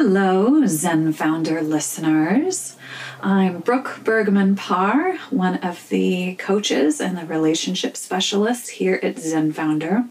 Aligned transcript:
Hello, 0.00 0.64
Zen 0.64 1.12
Founder 1.12 1.60
listeners. 1.60 2.76
I'm 3.20 3.58
Brooke 3.58 3.98
Bergman 4.04 4.54
Parr, 4.54 5.16
one 5.30 5.56
of 5.56 5.88
the 5.88 6.36
coaches 6.36 7.00
and 7.00 7.18
the 7.18 7.26
relationship 7.26 7.96
specialists 7.96 8.68
here 8.68 9.00
at 9.02 9.18
Zen 9.18 9.52
Founder. 9.52 10.04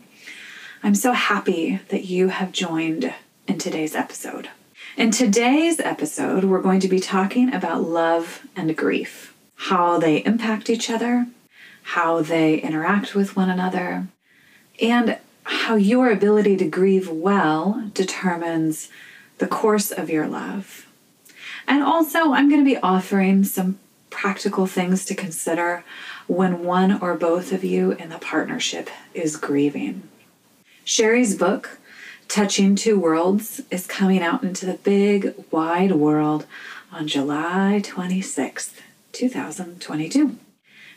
I'm 0.84 0.94
so 0.94 1.13
happy 1.13 1.79
that 1.88 2.04
you 2.04 2.28
have 2.28 2.52
joined 2.52 3.13
in 3.47 3.60
today's 3.60 3.96
episode. 3.96 4.50
In 4.97 5.10
today's 5.10 5.79
episode, 5.79 6.44
we're 6.44 6.62
going 6.62 6.81
to 6.81 6.90
be 6.90 6.99
talking 6.99 7.54
about 7.54 7.83
love 7.83 8.46
and 8.58 8.76
grief, 8.76 9.33
how 9.56 9.99
they 9.99 10.17
impact 10.26 10.69
each 10.69 10.90
other, 10.90 11.28
how 11.83 12.22
they 12.22 12.60
interact 12.60 13.15
with 13.15 13.38
one 13.38 13.49
another, 13.49 14.08
and 14.81 15.17
how 15.44 15.76
your 15.76 16.12
ability 16.12 16.58
to 16.58 16.67
grieve 16.67 17.09
well 17.09 17.90
determines 17.94 18.90
the 19.38 19.48
course 19.48 19.91
of 19.91 20.09
your 20.09 20.27
love. 20.27 20.88
And 21.67 21.84
also, 21.84 22.31
I'm 22.31 22.49
going 22.49 22.63
to 22.63 22.70
be 22.70 22.77
offering 22.77 23.44
some 23.44 23.80
practical 24.09 24.67
things 24.67 25.05
to 25.05 25.16
consider 25.16 25.84
when 26.27 26.63
one 26.63 26.99
or 27.02 27.16
both 27.16 27.52
of 27.52 27.63
you 27.63 27.91
in 27.94 28.09
the 28.09 28.17
partnership 28.17 28.89
is 29.13 29.35
grieving. 29.35 30.08
Sherry's 30.84 31.35
book, 31.35 31.80
Touching 32.27 32.75
Two 32.75 32.99
Worlds, 32.99 33.61
is 33.70 33.85
coming 33.85 34.23
out 34.23 34.44
into 34.44 34.66
the 34.66 34.75
big, 34.75 35.34
wide 35.52 35.91
world 35.91 36.45
on 36.91 37.08
July 37.08 37.81
26th, 37.83 38.80
2022. 39.11 40.38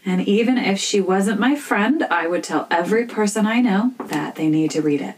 And 0.05 0.27
even 0.27 0.57
if 0.57 0.79
she 0.79 1.01
wasn't 1.01 1.41
my 1.41 1.57
friend, 1.57 2.05
I 2.05 2.27
would 2.27 2.43
tell 2.43 2.67
every 2.71 3.07
person 3.07 3.47
I 3.47 3.61
know 3.61 3.93
that 4.07 4.37
they 4.37 4.49
need 4.49 4.71
to 4.71 4.81
read 4.81 5.03
it. 5.03 5.17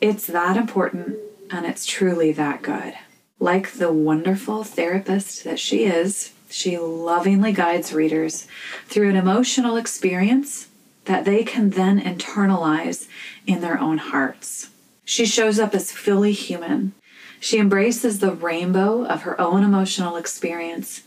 It's 0.00 0.26
that 0.26 0.56
important 0.56 1.16
and 1.50 1.66
it's 1.66 1.86
truly 1.86 2.32
that 2.32 2.62
good. 2.62 2.94
Like 3.38 3.72
the 3.72 3.92
wonderful 3.92 4.64
therapist 4.64 5.44
that 5.44 5.58
she 5.58 5.84
is, 5.84 6.32
she 6.48 6.78
lovingly 6.78 7.52
guides 7.52 7.92
readers 7.92 8.46
through 8.86 9.10
an 9.10 9.16
emotional 9.16 9.76
experience 9.76 10.68
that 11.04 11.24
they 11.24 11.44
can 11.44 11.70
then 11.70 12.00
internalize 12.00 13.08
in 13.46 13.60
their 13.60 13.78
own 13.78 13.98
hearts. 13.98 14.70
She 15.04 15.26
shows 15.26 15.58
up 15.58 15.74
as 15.74 15.92
fully 15.92 16.32
human. 16.32 16.92
She 17.38 17.58
embraces 17.58 18.18
the 18.18 18.32
rainbow 18.32 19.04
of 19.04 19.22
her 19.22 19.40
own 19.40 19.62
emotional 19.62 20.16
experience 20.16 21.02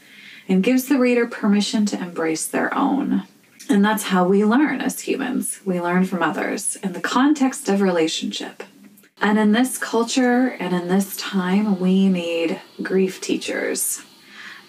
and 0.48 0.64
gives 0.64 0.86
the 0.86 0.98
reader 0.98 1.28
permission 1.28 1.86
to 1.88 2.00
embrace 2.00 2.48
their 2.48 2.74
own. 2.74 3.24
And 3.70 3.84
that's 3.84 4.04
how 4.04 4.28
we 4.28 4.44
learn 4.44 4.82
as 4.82 5.02
humans. 5.02 5.60
We 5.66 5.80
learn 5.80 6.06
from 6.06 6.24
others 6.24 6.76
in 6.78 6.94
the 6.94 7.02
context 7.02 7.70
of 7.70 7.82
relationship. 7.82 8.64
And 9.22 9.38
in 9.38 9.52
this 9.52 9.78
culture 9.78 10.48
and 10.48 10.74
in 10.74 10.88
this 10.88 11.18
time, 11.18 11.80
we 11.80 12.08
need 12.08 12.62
grief 12.82 13.20
teachers. 13.20 14.02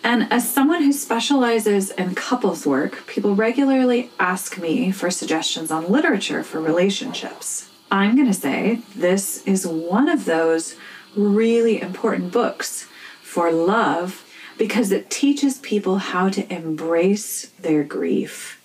And 0.02 0.32
as 0.32 0.50
someone 0.50 0.82
who 0.82 0.92
specializes 0.92 1.90
in 1.90 2.14
couples 2.14 2.66
work, 2.66 3.06
people 3.06 3.34
regularly 3.36 4.10
ask 4.18 4.58
me 4.58 4.90
for 4.90 5.10
suggestions 5.10 5.70
on 5.70 5.90
literature 5.90 6.42
for 6.42 6.60
relationships. 6.60 7.68
I'm 7.92 8.16
going 8.16 8.26
to 8.26 8.34
say 8.34 8.82
this 8.96 9.46
is 9.46 9.66
one 9.66 10.08
of 10.08 10.24
those 10.24 10.74
really 11.14 11.80
important 11.80 12.32
books 12.32 12.88
for 13.22 13.52
love 13.52 14.24
because 14.58 14.90
it 14.90 15.10
teaches 15.10 15.58
people 15.58 15.98
how 15.98 16.28
to 16.28 16.52
embrace 16.52 17.46
their 17.60 17.84
grief 17.84 18.60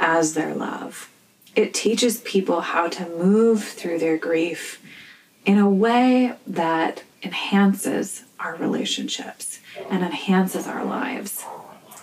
as 0.00 0.34
their 0.34 0.54
love. 0.54 1.10
It 1.54 1.74
teaches 1.74 2.20
people 2.20 2.60
how 2.60 2.88
to 2.88 3.08
move 3.08 3.64
through 3.64 3.98
their 3.98 4.16
grief 4.16 4.80
in 5.48 5.56
a 5.56 5.70
way 5.70 6.34
that 6.46 7.02
enhances 7.22 8.24
our 8.38 8.54
relationships 8.56 9.60
and 9.88 10.04
enhances 10.04 10.66
our 10.66 10.84
lives. 10.84 11.42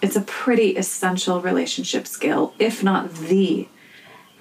It's 0.01 0.15
a 0.15 0.21
pretty 0.21 0.75
essential 0.75 1.39
relationship 1.39 2.07
skill, 2.07 2.55
if 2.57 2.81
not 2.81 3.13
the 3.13 3.67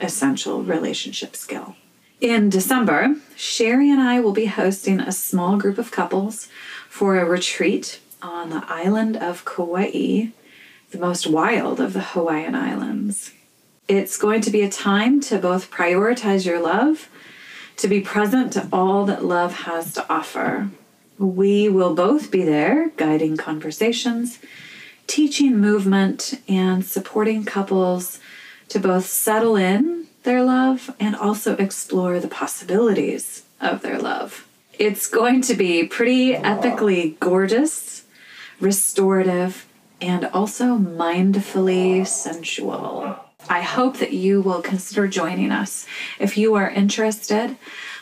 essential 0.01 0.63
relationship 0.63 1.37
skill. 1.37 1.77
In 2.19 2.49
December, 2.49 3.17
Sherry 3.37 3.91
and 3.91 4.01
I 4.01 4.21
will 4.21 4.33
be 4.33 4.47
hosting 4.47 5.01
a 5.01 5.13
small 5.13 5.59
group 5.59 5.77
of 5.77 5.91
couples 5.91 6.49
for 6.89 7.19
a 7.19 7.27
retreat 7.27 8.01
on 8.23 8.49
the 8.49 8.65
island 8.69 9.19
of 9.19 9.45
Kauai, 9.45 10.29
the 10.93 10.99
most 10.99 11.27
wild 11.27 11.79
of 11.79 11.93
the 11.93 12.01
Hawaiian 12.01 12.55
Islands. 12.55 13.33
It's 13.87 14.17
going 14.17 14.41
to 14.41 14.51
be 14.51 14.63
a 14.63 14.71
time 14.71 15.21
to 15.29 15.37
both 15.37 15.71
prioritize 15.71 16.47
your 16.47 16.59
love 16.59 17.11
to 17.77 17.89
be 17.89 18.01
present 18.01 18.53
to 18.53 18.69
all 18.73 19.05
that 19.07 19.25
love 19.25 19.61
has 19.61 19.93
to 19.95 20.13
offer. 20.13 20.71
We 21.19 21.69
will 21.69 21.95
both 21.95 22.31
be 22.31 22.43
there, 22.43 22.91
guiding 22.97 23.37
conversations, 23.37 24.39
teaching 25.07 25.59
movement, 25.59 26.41
and 26.49 26.85
supporting 26.85 27.45
couples 27.45 28.19
to 28.69 28.79
both 28.79 29.07
settle 29.07 29.57
in 29.57 30.07
their 30.23 30.43
love 30.43 30.95
and 30.99 31.15
also 31.15 31.57
explore 31.57 32.19
the 32.19 32.29
possibilities 32.29 33.43
of 33.61 33.83
their 33.83 33.99
love. 33.99 34.47
It's 34.79 35.07
going 35.07 35.43
to 35.43 35.55
be 35.55 35.87
pretty 35.87 36.33
epically 36.33 37.19
gorgeous, 37.21 38.05
restorative, 38.61 39.67
and 40.01 40.25
also 40.27 40.77
mindfully 40.77 42.07
sensual. 42.07 43.24
I 43.49 43.63
hope 43.63 43.99
that 43.99 44.13
you 44.13 44.41
will 44.41 44.63
consider 44.63 45.09
joining 45.09 45.51
us. 45.51 45.87
If 46.19 46.37
you 46.37 46.55
are 46.55 46.71
interested, 46.71 47.57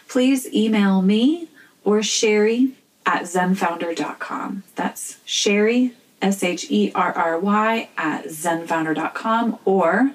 please 0.09 0.53
email 0.53 1.03
me 1.03 1.49
or 1.85 2.03
Sherry 2.03 2.75
at 3.05 3.23
zenfounder.com. 3.23 4.63
That's 4.77 5.19
Sherry, 5.25 5.95
S 6.21 6.43
H 6.43 6.71
E 6.71 6.93
R 6.95 7.13
R 7.13 7.39
Y, 7.39 7.89
at 7.97 8.27
zenfounder.com 8.27 9.59
or 9.65 10.13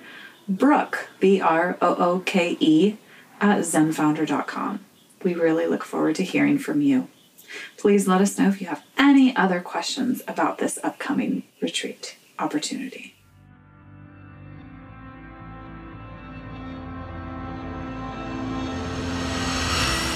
Brooke, 0.48 1.10
B 1.20 1.42
R 1.42 1.78
O 1.82 1.96
O 1.96 2.20
K 2.20 2.56
E, 2.60 2.98
at 3.42 3.60
zenfounder.com. 3.60 4.80
We 5.24 5.34
really 5.34 5.68
look 5.68 5.84
forward 5.84 6.16
to 6.16 6.24
hearing 6.24 6.58
from 6.58 6.82
you. 6.82 7.10
Please 7.78 8.08
let 8.08 8.22
us 8.22 8.38
know 8.38 8.48
if 8.48 8.62
you 8.62 8.68
have 8.68 8.84
any 8.98 9.36
other 9.36 9.62
questions 9.62 10.22
about 10.28 10.58
this 10.58 10.80
upcoming 10.84 11.44
retreat 11.62 12.18
opportunity. 12.40 13.17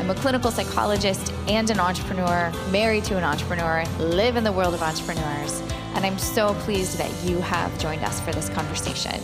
I'm 0.00 0.10
a 0.10 0.14
clinical 0.14 0.50
psychologist 0.50 1.32
and 1.48 1.70
an 1.70 1.78
entrepreneur, 1.78 2.52
married 2.70 3.04
to 3.04 3.16
an 3.16 3.24
entrepreneur, 3.24 3.84
live 3.98 4.36
in 4.36 4.44
the 4.44 4.52
world 4.52 4.74
of 4.74 4.82
entrepreneurs, 4.82 5.60
and 5.94 6.04
I'm 6.04 6.18
so 6.18 6.54
pleased 6.60 6.98
that 6.98 7.10
you 7.24 7.38
have 7.40 7.76
joined 7.78 8.02
us 8.02 8.20
for 8.20 8.32
this 8.32 8.48
conversation. 8.48 9.20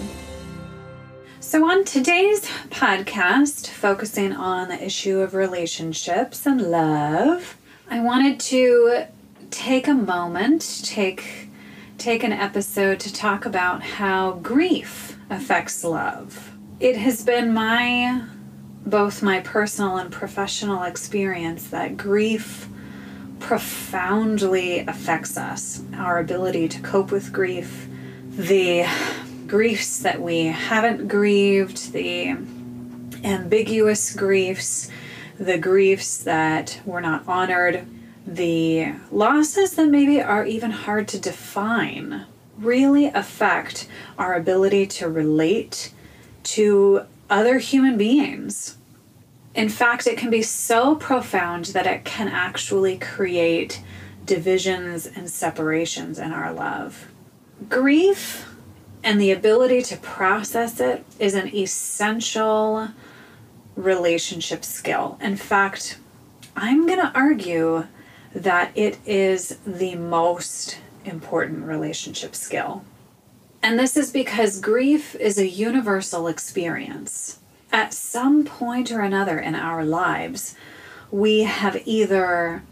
So, 1.41 1.69
on 1.69 1.85
today's 1.85 2.43
podcast, 2.71 3.69
focusing 3.69 4.33
on 4.33 4.69
the 4.69 4.85
issue 4.85 5.21
of 5.21 5.35
relationships 5.35 6.47
and 6.47 6.61
love, 6.61 7.57
I 7.91 8.01
wanted 8.01 8.39
to 8.41 9.07
take 9.51 9.89
a 9.89 9.95
moment, 9.95 10.83
take 10.85 11.49
take 11.97 12.23
an 12.23 12.33
episode 12.33 13.01
to 13.01 13.13
talk 13.13 13.45
about 13.45 13.83
how 13.83 14.33
grief 14.35 15.19
affects 15.31 15.83
love. 15.83 16.53
It 16.79 16.97
has 16.97 17.25
been 17.25 17.53
my 17.53 18.23
both 18.89 19.23
my 19.23 19.41
personal 19.41 19.99
and 19.99 20.11
professional 20.11 20.85
experience 20.85 21.69
that 21.69 21.97
grief 21.97 22.69
profoundly 23.39 24.81
affects 24.81 25.37
us, 25.37 25.83
our 25.95 26.19
ability 26.19 26.69
to 26.69 26.81
cope 26.81 27.11
with 27.11 27.33
grief, 27.33 27.87
the 28.31 28.87
griefs 29.47 29.99
that 30.01 30.21
we 30.21 30.47
haven't 30.47 31.07
grieved, 31.07 31.93
the 31.93 32.31
ambiguous 33.25 34.15
griefs, 34.15 34.91
the 35.39 35.59
griefs 35.59 36.19
that 36.19 36.81
were 36.87 37.01
not 37.01 37.29
honored, 37.29 37.87
the 38.27 38.93
losses 39.11 39.75
that 39.75 39.89
maybe 39.89 40.21
are 40.21 40.47
even 40.47 40.71
hard 40.71 41.07
to 41.09 41.19
define 41.19 42.25
really 42.59 43.07
affect 43.07 43.87
our 44.19 44.35
ability 44.35 44.87
to 44.87 45.09
relate 45.09 45.93
to 46.43 47.03
other 47.31 47.59
human 47.59 47.97
beings 47.99 48.78
in 49.59 49.69
fact, 49.69 50.07
it 50.07 50.17
can 50.17 50.31
be 50.31 50.41
so 50.41 50.95
profound 50.95 51.65
that 51.67 51.85
it 51.85 52.05
can 52.05 52.29
actually 52.29 52.97
create 52.97 53.83
divisions 54.25 55.05
and 55.05 55.29
separations 55.29 56.21
in 56.21 56.31
our 56.31 56.53
love. 56.53 57.09
Grief 57.69 58.47
And 59.03 59.21
the 59.21 59.33
ability 59.33 59.83
to 59.83 59.97
process 59.97 60.79
it 60.79 61.05
is 61.19 61.35
an 61.35 61.53
essential 61.53 62.91
relationship 63.75 64.65
skill. 64.65 65.19
In 65.21 65.37
fact, 65.37 65.99
I'm 66.55 66.87
going 66.87 67.01
to 67.01 67.13
argue 67.15 67.87
that 68.35 68.71
it 68.77 68.99
is 69.07 69.59
the 69.67 69.97
most 69.97 70.79
important 71.05 71.65
relationship 71.65 72.37
skill. 72.37 72.85
And 73.61 73.77
this 73.77 73.97
is 73.97 74.13
because 74.13 74.61
grief 74.61 75.17
is 75.17 75.37
a 75.37 75.49
universal 75.49 76.29
experience. 76.29 77.41
At 77.71 77.93
some 77.93 78.45
point 78.45 78.91
or 78.91 79.01
another 79.01 79.39
in 79.39 79.55
our 79.55 79.85
lives, 79.85 80.55
we 81.11 81.43
have 81.43 81.83
either 81.87 82.63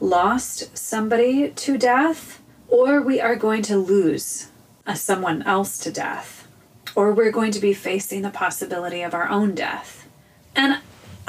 lost 0.00 0.76
somebody 0.76 1.50
to 1.50 1.78
death 1.78 2.40
or 2.68 3.00
we 3.00 3.20
are 3.20 3.36
going 3.36 3.62
to 3.62 3.76
lose 3.76 4.48
a 4.86 4.96
someone 4.96 5.42
else 5.42 5.78
to 5.78 5.90
death 5.90 6.46
or 6.94 7.12
we're 7.12 7.30
going 7.30 7.52
to 7.52 7.60
be 7.60 7.74
facing 7.74 8.22
the 8.22 8.30
possibility 8.30 9.02
of 9.02 9.14
our 9.14 9.28
own 9.28 9.54
death. 9.54 10.08
And 10.54 10.78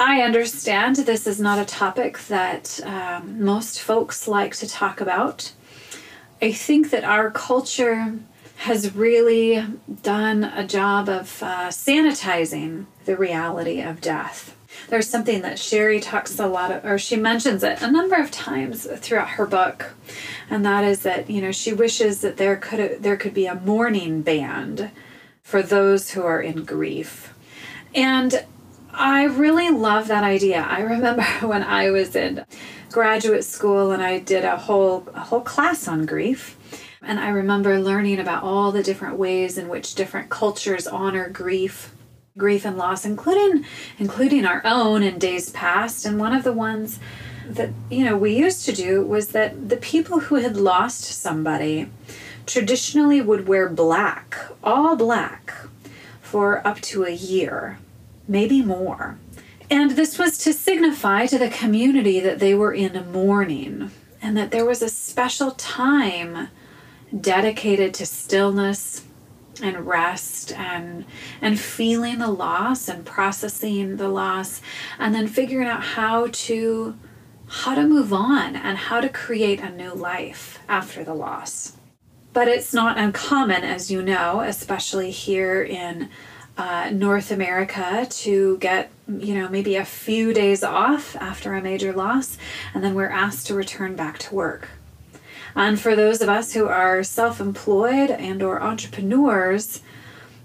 I 0.00 0.22
understand 0.22 0.96
this 0.96 1.26
is 1.26 1.40
not 1.40 1.58
a 1.58 1.64
topic 1.64 2.18
that 2.28 2.80
um, 2.84 3.44
most 3.44 3.80
folks 3.80 4.26
like 4.26 4.54
to 4.56 4.68
talk 4.68 5.00
about. 5.00 5.52
I 6.40 6.52
think 6.52 6.90
that 6.90 7.04
our 7.04 7.30
culture 7.30 8.18
has 8.58 8.92
really 8.94 9.64
done 10.02 10.42
a 10.42 10.66
job 10.66 11.08
of 11.08 11.42
uh, 11.44 11.68
sanitizing 11.68 12.86
the 13.04 13.16
reality 13.16 13.80
of 13.80 14.00
death. 14.00 14.56
There's 14.88 15.08
something 15.08 15.42
that 15.42 15.60
Sherry 15.60 16.00
talks 16.00 16.40
a 16.40 16.46
lot 16.48 16.72
of, 16.72 16.84
or 16.84 16.98
she 16.98 17.14
mentions 17.14 17.62
it 17.62 17.80
a 17.80 17.90
number 17.90 18.16
of 18.16 18.32
times 18.32 18.84
throughout 18.96 19.30
her 19.30 19.46
book, 19.46 19.94
and 20.50 20.64
that 20.64 20.82
is 20.82 21.02
that 21.02 21.30
you 21.30 21.40
know 21.40 21.52
she 21.52 21.72
wishes 21.72 22.20
that 22.22 22.36
there 22.36 22.56
could 22.56 23.00
there 23.00 23.16
could 23.16 23.32
be 23.32 23.46
a 23.46 23.54
mourning 23.54 24.22
band 24.22 24.90
for 25.40 25.62
those 25.62 26.10
who 26.10 26.22
are 26.22 26.40
in 26.40 26.64
grief, 26.64 27.32
and 27.94 28.44
I 28.92 29.24
really 29.24 29.70
love 29.70 30.08
that 30.08 30.24
idea. 30.24 30.66
I 30.68 30.80
remember 30.80 31.22
when 31.46 31.62
I 31.62 31.90
was 31.90 32.16
in 32.16 32.44
graduate 32.90 33.44
school 33.44 33.92
and 33.92 34.02
I 34.02 34.18
did 34.18 34.44
a 34.44 34.56
whole 34.56 35.06
a 35.14 35.20
whole 35.20 35.42
class 35.42 35.86
on 35.86 36.06
grief. 36.06 36.56
And 37.02 37.20
I 37.20 37.28
remember 37.28 37.80
learning 37.80 38.18
about 38.18 38.42
all 38.42 38.72
the 38.72 38.82
different 38.82 39.16
ways 39.16 39.56
in 39.56 39.68
which 39.68 39.94
different 39.94 40.30
cultures 40.30 40.86
honor 40.86 41.28
grief, 41.28 41.94
grief 42.36 42.64
and 42.64 42.76
loss, 42.76 43.04
including 43.04 43.64
including 43.98 44.44
our 44.44 44.62
own 44.64 45.02
in 45.02 45.18
days 45.18 45.50
past. 45.50 46.04
And 46.04 46.18
one 46.18 46.34
of 46.34 46.44
the 46.44 46.52
ones 46.52 46.98
that 47.46 47.70
you 47.90 48.04
know 48.04 48.16
we 48.16 48.36
used 48.36 48.64
to 48.66 48.72
do 48.72 49.04
was 49.04 49.28
that 49.28 49.68
the 49.68 49.76
people 49.76 50.20
who 50.20 50.36
had 50.36 50.56
lost 50.56 51.04
somebody 51.04 51.88
traditionally 52.46 53.20
would 53.20 53.46
wear 53.46 53.68
black, 53.68 54.36
all 54.62 54.96
black, 54.96 55.54
for 56.20 56.66
up 56.66 56.80
to 56.80 57.04
a 57.04 57.10
year 57.10 57.78
maybe 58.28 58.62
more. 58.62 59.18
And 59.70 59.92
this 59.92 60.18
was 60.18 60.38
to 60.38 60.52
signify 60.52 61.26
to 61.26 61.38
the 61.38 61.48
community 61.48 62.20
that 62.20 62.38
they 62.38 62.54
were 62.54 62.72
in 62.72 63.10
mourning 63.10 63.90
and 64.22 64.36
that 64.36 64.50
there 64.50 64.64
was 64.64 64.82
a 64.82 64.88
special 64.88 65.52
time 65.52 66.48
dedicated 67.18 67.94
to 67.94 68.06
stillness 68.06 69.04
and 69.62 69.86
rest 69.86 70.52
and 70.52 71.04
and 71.40 71.58
feeling 71.58 72.18
the 72.18 72.30
loss 72.30 72.88
and 72.88 73.04
processing 73.04 73.96
the 73.96 74.08
loss 74.08 74.60
and 74.98 75.14
then 75.14 75.26
figuring 75.26 75.66
out 75.66 75.82
how 75.82 76.28
to 76.30 76.96
how 77.48 77.74
to 77.74 77.86
move 77.86 78.12
on 78.12 78.54
and 78.54 78.76
how 78.76 79.00
to 79.00 79.08
create 79.08 79.60
a 79.60 79.70
new 79.70 79.92
life 79.94 80.58
after 80.68 81.02
the 81.02 81.14
loss. 81.14 81.76
But 82.32 82.46
it's 82.46 82.74
not 82.74 82.98
uncommon 82.98 83.64
as 83.64 83.90
you 83.90 84.02
know, 84.02 84.40
especially 84.40 85.10
here 85.10 85.62
in 85.62 86.10
uh, 86.58 86.90
North 86.92 87.30
America 87.30 88.06
to 88.10 88.58
get, 88.58 88.90
you 89.06 89.34
know, 89.34 89.48
maybe 89.48 89.76
a 89.76 89.84
few 89.84 90.34
days 90.34 90.62
off 90.62 91.16
after 91.16 91.54
a 91.54 91.62
major 91.62 91.92
loss, 91.92 92.36
and 92.74 92.84
then 92.84 92.94
we're 92.94 93.08
asked 93.08 93.46
to 93.46 93.54
return 93.54 93.96
back 93.96 94.18
to 94.18 94.34
work. 94.34 94.68
And 95.58 95.78
for 95.78 95.96
those 95.96 96.22
of 96.22 96.28
us 96.28 96.52
who 96.52 96.68
are 96.68 97.02
self-employed 97.02 98.10
and 98.10 98.44
or 98.44 98.62
entrepreneurs, 98.62 99.82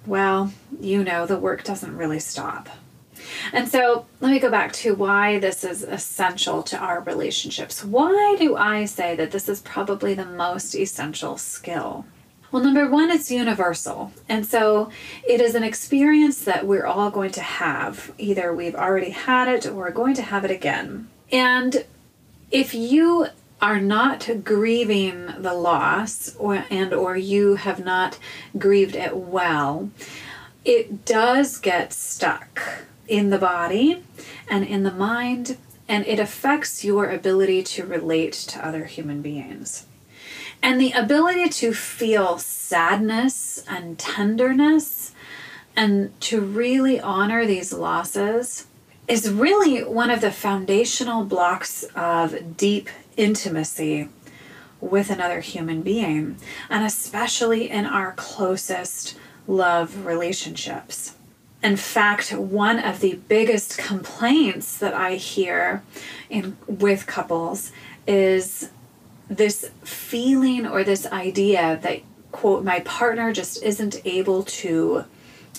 well, 0.08 0.52
you 0.82 1.04
know, 1.04 1.28
the 1.28 1.38
work 1.38 1.64
doesn't 1.64 1.96
really 1.96 2.20
stop. 2.20 2.68
And 3.54 3.70
so 3.70 4.08
let 4.22 4.32
me 4.32 4.40
go 4.40 4.50
back 4.50 4.74
to 4.74 4.96
why 4.96 5.38
this 5.38 5.64
is 5.64 5.84
essential 5.84 6.64
to 6.64 6.78
our 6.78 7.00
relationships. 7.02 7.86
Why 7.86 8.36
do 8.40 8.58
I 8.58 8.86
say 8.86 9.16
that 9.16 9.30
this 9.30 9.48
is 9.48 9.62
probably 9.62 10.16
the 10.16 10.26
most 10.26 10.74
essential 10.74 11.38
skill? 11.38 12.06
Well, 12.52 12.64
number 12.64 12.90
one, 12.90 13.12
it's 13.12 13.30
universal. 13.30 14.12
And 14.28 14.48
so 14.48 14.90
it 15.28 15.40
is 15.40 15.54
an 15.54 15.64
experience 15.64 16.44
that 16.44 16.66
we're 16.66 16.88
all 16.88 17.12
going 17.12 17.32
to 17.34 17.42
have. 17.42 18.12
Either 18.18 18.52
we've 18.52 18.76
already 18.76 19.12
had 19.12 19.48
it 19.48 19.68
or 19.68 19.74
we're 19.74 19.92
going 19.92 20.16
to 20.16 20.24
have 20.24 20.44
it 20.44 20.52
again. 20.52 21.08
And 21.32 21.86
if 22.50 22.74
you 22.74 23.28
are 23.64 23.80
not 23.80 24.30
grieving 24.44 25.26
the 25.38 25.54
loss 25.54 26.36
or 26.36 26.66
and 26.70 26.94
or 26.94 27.16
you 27.16 27.56
have 27.56 27.84
not 27.84 28.20
grieved 28.58 28.94
it 28.94 29.16
well, 29.16 29.90
it 30.66 31.06
does 31.06 31.58
get 31.60 31.94
stuck 31.94 32.62
in 33.08 33.30
the 33.30 33.38
body 33.38 34.04
and 34.50 34.66
in 34.66 34.84
the 34.84 34.92
mind 34.92 35.56
and 35.88 36.06
it 36.06 36.20
affects 36.20 36.84
your 36.84 37.10
ability 37.10 37.64
to 37.64 37.86
relate 37.86 38.34
to 38.34 38.68
other 38.68 38.84
human 38.84 39.22
beings. 39.22 39.86
And 40.62 40.80
the 40.80 40.92
ability 40.92 41.48
to 41.48 41.74
feel 41.74 42.38
sadness 42.40 43.64
and 43.70 43.98
tenderness 43.98 45.14
and 45.74 46.20
to 46.20 46.42
really 46.42 47.00
honor 47.00 47.46
these 47.46 47.72
losses 47.72 48.66
is 49.08 49.30
really 49.30 49.84
one 49.84 50.10
of 50.10 50.22
the 50.22 50.32
foundational 50.32 51.24
blocks 51.26 51.84
of 51.96 52.58
deep 52.58 52.90
intimacy 53.18 54.10
with 54.80 55.10
another 55.10 55.40
human 55.40 55.82
being, 55.82 56.38
and 56.70 56.86
especially 56.86 57.70
in 57.70 57.86
our 57.86 58.14
closest 58.14 59.18
love 59.48 60.06
relationships. 60.06 61.16
In 61.62 61.78
fact, 61.78 62.34
one 62.34 62.80
of 62.80 63.00
the 63.00 63.16
biggest 63.30 63.78
complaints 63.78 64.78
that 64.78 64.94
I 64.94 65.16
hear 65.16 65.82
in 66.30 66.58
with 66.68 67.08
couples 67.08 67.72
is 68.06 68.70
this 69.30 69.72
feeling 69.84 70.68
or 70.68 70.84
this 70.84 71.06
idea 71.06 71.80
that 71.82 72.02
quote 72.34 72.66
my 72.66 72.82
partner 72.82 73.32
just 73.32 73.64
isn't 73.64 74.02
able 74.06 74.44
to 74.44 75.06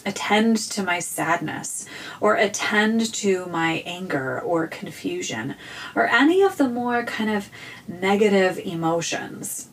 attend 0.06 0.56
to 0.56 0.82
my 0.82 0.98
sadness 0.98 1.86
or 2.20 2.36
attend 2.36 3.12
to 3.14 3.46
my 3.46 3.82
anger 3.86 4.40
or 4.40 4.66
confusion 4.66 5.54
or 5.94 6.06
any 6.08 6.42
of 6.42 6.56
the 6.56 6.68
more 6.68 7.04
kind 7.04 7.30
of 7.30 7.48
negative 7.88 8.58
emotions. 8.58 9.68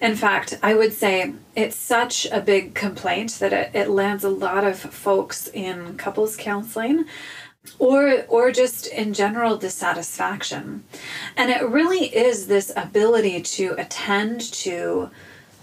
In 0.00 0.16
fact, 0.16 0.58
I 0.62 0.74
would 0.74 0.92
say 0.92 1.34
it's 1.54 1.76
such 1.76 2.26
a 2.26 2.40
big 2.40 2.74
complaint 2.74 3.32
that 3.38 3.52
it, 3.52 3.70
it 3.74 3.88
lands 3.88 4.24
a 4.24 4.28
lot 4.28 4.64
of 4.64 4.78
folks 4.78 5.48
in 5.48 5.96
couples 5.96 6.36
counseling 6.36 7.04
or 7.78 8.24
or 8.28 8.50
just 8.50 8.88
in 8.88 9.14
general 9.14 9.56
dissatisfaction 9.56 10.82
and 11.36 11.48
it 11.48 11.62
really 11.68 12.06
is 12.06 12.48
this 12.48 12.72
ability 12.76 13.40
to 13.40 13.72
attend 13.78 14.40
to 14.40 15.08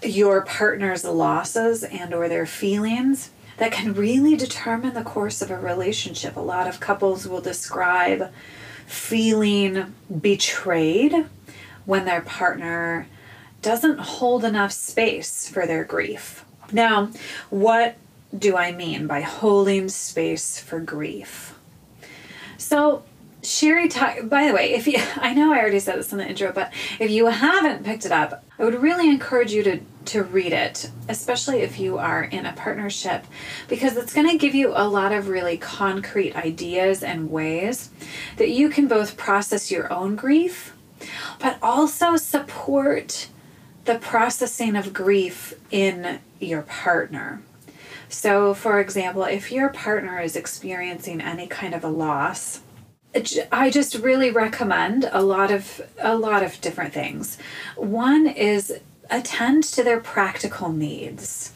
your 0.01 0.41
partner's 0.43 1.03
losses 1.03 1.83
and 1.83 2.13
or 2.13 2.29
their 2.29 2.45
feelings 2.45 3.31
that 3.59 3.73
can 3.73 3.93
really 3.93 4.35
determine 4.35 4.93
the 4.93 5.03
course 5.03 5.41
of 5.41 5.51
a 5.51 5.59
relationship. 5.59 6.35
A 6.35 6.41
lot 6.41 6.67
of 6.67 6.79
couples 6.79 7.27
will 7.27 7.41
describe 7.41 8.31
feeling 8.87 9.93
betrayed 10.21 11.27
when 11.85 12.05
their 12.05 12.21
partner 12.21 13.07
doesn't 13.61 13.99
hold 13.99 14.45
enough 14.45 14.71
space 14.71 15.47
for 15.47 15.67
their 15.67 15.83
grief. 15.83 16.45
Now 16.71 17.11
what 17.49 17.97
do 18.37 18.55
i 18.55 18.71
mean 18.71 19.07
by 19.07 19.21
holding 19.21 19.89
space 19.89 20.59
for 20.59 20.79
grief? 20.79 21.57
So 22.57 23.03
Sherry 23.43 23.89
talk 23.89 24.29
by 24.29 24.47
the 24.47 24.53
way, 24.53 24.73
if 24.73 24.87
you 24.87 24.99
I 25.17 25.33
know 25.33 25.53
I 25.53 25.59
already 25.59 25.79
said 25.79 25.97
this 25.97 26.13
in 26.13 26.17
the 26.17 26.27
intro, 26.27 26.53
but 26.53 26.71
if 26.99 27.11
you 27.11 27.25
haven't 27.27 27.83
picked 27.83 28.05
it 28.05 28.11
up, 28.11 28.43
I 28.57 28.63
would 28.63 28.81
really 28.81 29.09
encourage 29.09 29.51
you 29.51 29.63
to 29.63 29.79
to 30.09 30.23
read 30.23 30.53
it, 30.53 30.89
especially 31.07 31.59
if 31.61 31.79
you 31.79 31.97
are 31.97 32.23
in 32.23 32.45
a 32.45 32.53
partnership, 32.53 33.25
because 33.67 33.95
it's 33.95 34.13
going 34.13 34.29
to 34.29 34.37
give 34.37 34.55
you 34.55 34.73
a 34.75 34.87
lot 34.87 35.11
of 35.11 35.27
really 35.27 35.57
concrete 35.57 36.35
ideas 36.35 37.03
and 37.03 37.29
ways 37.29 37.91
that 38.37 38.49
you 38.49 38.69
can 38.69 38.87
both 38.87 39.17
process 39.17 39.71
your 39.71 39.91
own 39.93 40.15
grief, 40.15 40.75
but 41.39 41.57
also 41.61 42.15
support 42.15 43.27
the 43.85 43.99
processing 43.99 44.75
of 44.75 44.93
grief 44.93 45.53
in 45.71 46.19
your 46.39 46.63
partner. 46.63 47.41
So, 48.09 48.55
for 48.55 48.79
example, 48.79 49.23
if 49.23 49.51
your 49.51 49.69
partner 49.69 50.19
is 50.19 50.35
experiencing 50.35 51.21
any 51.21 51.45
kind 51.45 51.75
of 51.75 51.83
a 51.83 51.89
loss, 51.89 52.61
I 53.51 53.69
just 53.69 53.95
really 53.95 54.29
recommend 54.29 55.09
a 55.11 55.21
lot 55.21 55.51
of 55.51 55.81
a 55.97 56.15
lot 56.15 56.43
of 56.43 56.61
different 56.61 56.93
things. 56.93 57.39
One 57.75 58.27
is 58.27 58.79
attend 59.09 59.63
to 59.63 59.83
their 59.83 59.99
practical 59.99 60.71
needs. 60.71 61.53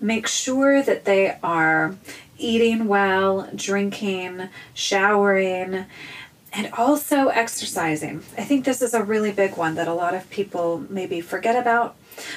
make 0.00 0.26
sure 0.26 0.82
that 0.82 1.04
they 1.04 1.36
are 1.42 1.94
eating 2.36 2.88
well, 2.88 3.48
drinking, 3.54 4.48
showering, 4.74 5.86
and 6.52 6.70
also 6.76 7.28
exercising. 7.28 8.22
I 8.36 8.42
think 8.44 8.64
this 8.64 8.82
is 8.82 8.94
a 8.94 9.02
really 9.02 9.32
big 9.32 9.56
one 9.56 9.76
that 9.76 9.88
a 9.88 9.94
lot 9.94 10.14
of 10.14 10.28
people 10.28 10.84
maybe 10.90 11.20
forget 11.20 11.56
about. 11.56 11.94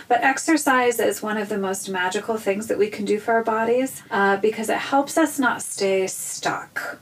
But 0.08 0.24
exercise 0.24 1.00
is 1.00 1.22
one 1.22 1.38
of 1.38 1.50
the 1.50 1.58
most 1.58 1.90
magical 1.90 2.38
things 2.38 2.68
that 2.68 2.78
we 2.78 2.88
can 2.88 3.04
do 3.04 3.20
for 3.20 3.34
our 3.34 3.44
bodies 3.44 4.04
uh, 4.10 4.38
because 4.38 4.70
it 4.70 4.78
helps 4.78 5.18
us 5.18 5.38
not 5.38 5.62
stay 5.62 6.08
stuck. 6.08 7.00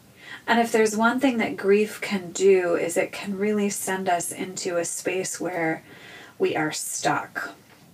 And 0.48 0.60
if 0.60 0.72
there's 0.72 0.98
one 0.98 1.20
thing 1.20 1.38
that 1.38 1.56
grief 1.56 2.02
can 2.02 2.32
do, 2.32 2.76
is 2.76 2.98
it 2.98 3.12
can 3.12 3.38
really 3.38 3.70
send 3.70 4.10
us 4.10 4.32
into 4.32 4.78
a 4.78 4.86
space 4.86 5.40
where 5.40 5.84
we 6.40 6.56
are 6.56 6.72
stuck. 6.72 7.52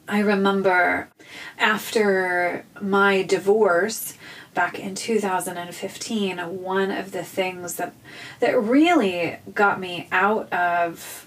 I 0.08 0.20
remember 0.20 1.10
after 1.58 2.66
my 2.82 3.22
divorce, 3.22 4.16
back 4.54 4.80
in 4.80 4.96
2015 4.96 6.38
one 6.62 6.92
of 6.92 7.12
the 7.12 7.24
things 7.24 7.76
that 7.76 7.94
that 8.40 8.60
really 8.62 9.38
got 9.54 9.80
me 9.80 10.08
out 10.12 10.52
of 10.52 11.26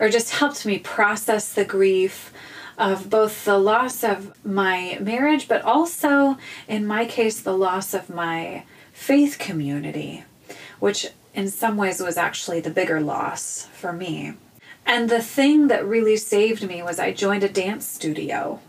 or 0.00 0.08
just 0.08 0.32
helped 0.32 0.64
me 0.64 0.78
process 0.78 1.52
the 1.52 1.64
grief 1.64 2.32
of 2.78 3.10
both 3.10 3.44
the 3.44 3.58
loss 3.58 4.02
of 4.02 4.32
my 4.44 4.98
marriage 5.00 5.46
but 5.48 5.62
also 5.62 6.36
in 6.66 6.86
my 6.86 7.04
case 7.04 7.40
the 7.40 7.56
loss 7.56 7.92
of 7.94 8.08
my 8.08 8.64
faith 8.92 9.38
community 9.38 10.24
which 10.80 11.08
in 11.34 11.48
some 11.48 11.76
ways 11.76 12.00
was 12.00 12.16
actually 12.16 12.60
the 12.60 12.70
bigger 12.70 13.00
loss 13.00 13.68
for 13.74 13.92
me 13.92 14.32
and 14.84 15.08
the 15.08 15.22
thing 15.22 15.68
that 15.68 15.86
really 15.86 16.16
saved 16.16 16.66
me 16.66 16.82
was 16.82 16.98
I 16.98 17.12
joined 17.12 17.44
a 17.44 17.48
dance 17.48 17.86
studio 17.86 18.60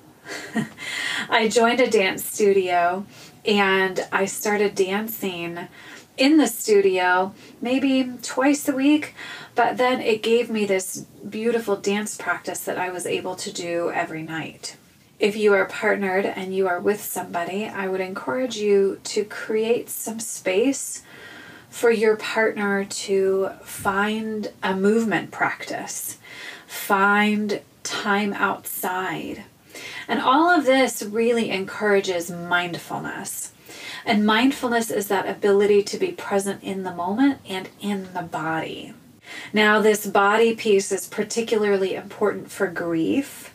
I 1.29 1.47
joined 1.47 1.79
a 1.79 1.89
dance 1.89 2.25
studio 2.25 3.05
and 3.45 4.05
I 4.11 4.25
started 4.25 4.75
dancing 4.75 5.67
in 6.15 6.37
the 6.37 6.47
studio 6.47 7.33
maybe 7.61 8.13
twice 8.21 8.67
a 8.69 8.75
week, 8.75 9.15
but 9.55 9.77
then 9.77 9.99
it 9.99 10.23
gave 10.23 10.49
me 10.49 10.65
this 10.65 11.05
beautiful 11.27 11.75
dance 11.75 12.17
practice 12.17 12.61
that 12.61 12.77
I 12.77 12.89
was 12.89 13.05
able 13.05 13.35
to 13.37 13.51
do 13.51 13.91
every 13.91 14.21
night. 14.21 14.77
If 15.19 15.35
you 15.35 15.53
are 15.53 15.65
partnered 15.65 16.25
and 16.25 16.53
you 16.55 16.67
are 16.67 16.79
with 16.79 17.01
somebody, 17.01 17.65
I 17.65 17.87
would 17.87 18.01
encourage 18.01 18.57
you 18.57 18.99
to 19.05 19.23
create 19.25 19.89
some 19.89 20.19
space 20.19 21.03
for 21.73 21.91
your 21.91 22.15
partner 22.15 22.85
to 22.85 23.49
find 23.63 24.51
a 24.61 24.75
movement 24.75 25.31
practice, 25.31 26.17
find 26.67 27.61
time 27.83 28.33
outside 28.33 29.43
and 30.07 30.21
all 30.21 30.49
of 30.49 30.65
this 30.65 31.03
really 31.03 31.49
encourages 31.49 32.29
mindfulness. 32.29 33.53
And 34.05 34.25
mindfulness 34.25 34.91
is 34.91 35.07
that 35.07 35.27
ability 35.27 35.83
to 35.83 35.97
be 35.97 36.11
present 36.11 36.61
in 36.61 36.83
the 36.83 36.93
moment 36.93 37.39
and 37.47 37.69
in 37.79 38.13
the 38.13 38.21
body. 38.21 38.93
Now, 39.53 39.81
this 39.81 40.05
body 40.05 40.55
piece 40.55 40.91
is 40.91 41.07
particularly 41.07 41.95
important 41.95 42.51
for 42.51 42.67
grief 42.67 43.53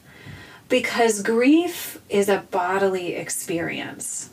because 0.68 1.22
grief 1.22 2.00
is 2.08 2.28
a 2.28 2.44
bodily 2.50 3.14
experience. 3.14 4.30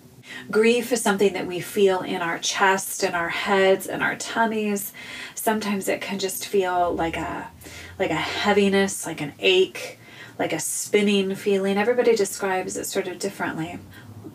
Grief 0.51 0.91
is 0.91 1.01
something 1.01 1.33
that 1.33 1.47
we 1.47 1.59
feel 1.59 2.01
in 2.01 2.21
our 2.21 2.39
chest 2.39 3.03
and 3.03 3.15
our 3.15 3.29
heads 3.29 3.87
and 3.87 4.03
our 4.03 4.15
tummies. 4.15 4.93
Sometimes 5.33 5.87
it 5.87 6.01
can 6.01 6.19
just 6.19 6.45
feel 6.45 6.93
like 6.93 7.17
a 7.17 7.49
like 7.97 8.11
a 8.11 8.15
heaviness, 8.15 9.05
like 9.05 9.21
an 9.21 9.33
ache 9.39 9.99
like 10.37 10.53
a 10.53 10.59
spinning 10.59 11.35
feeling. 11.35 11.77
Everybody 11.77 12.15
describes 12.15 12.77
it 12.77 12.85
sort 12.85 13.07
of 13.07 13.19
differently. 13.19 13.79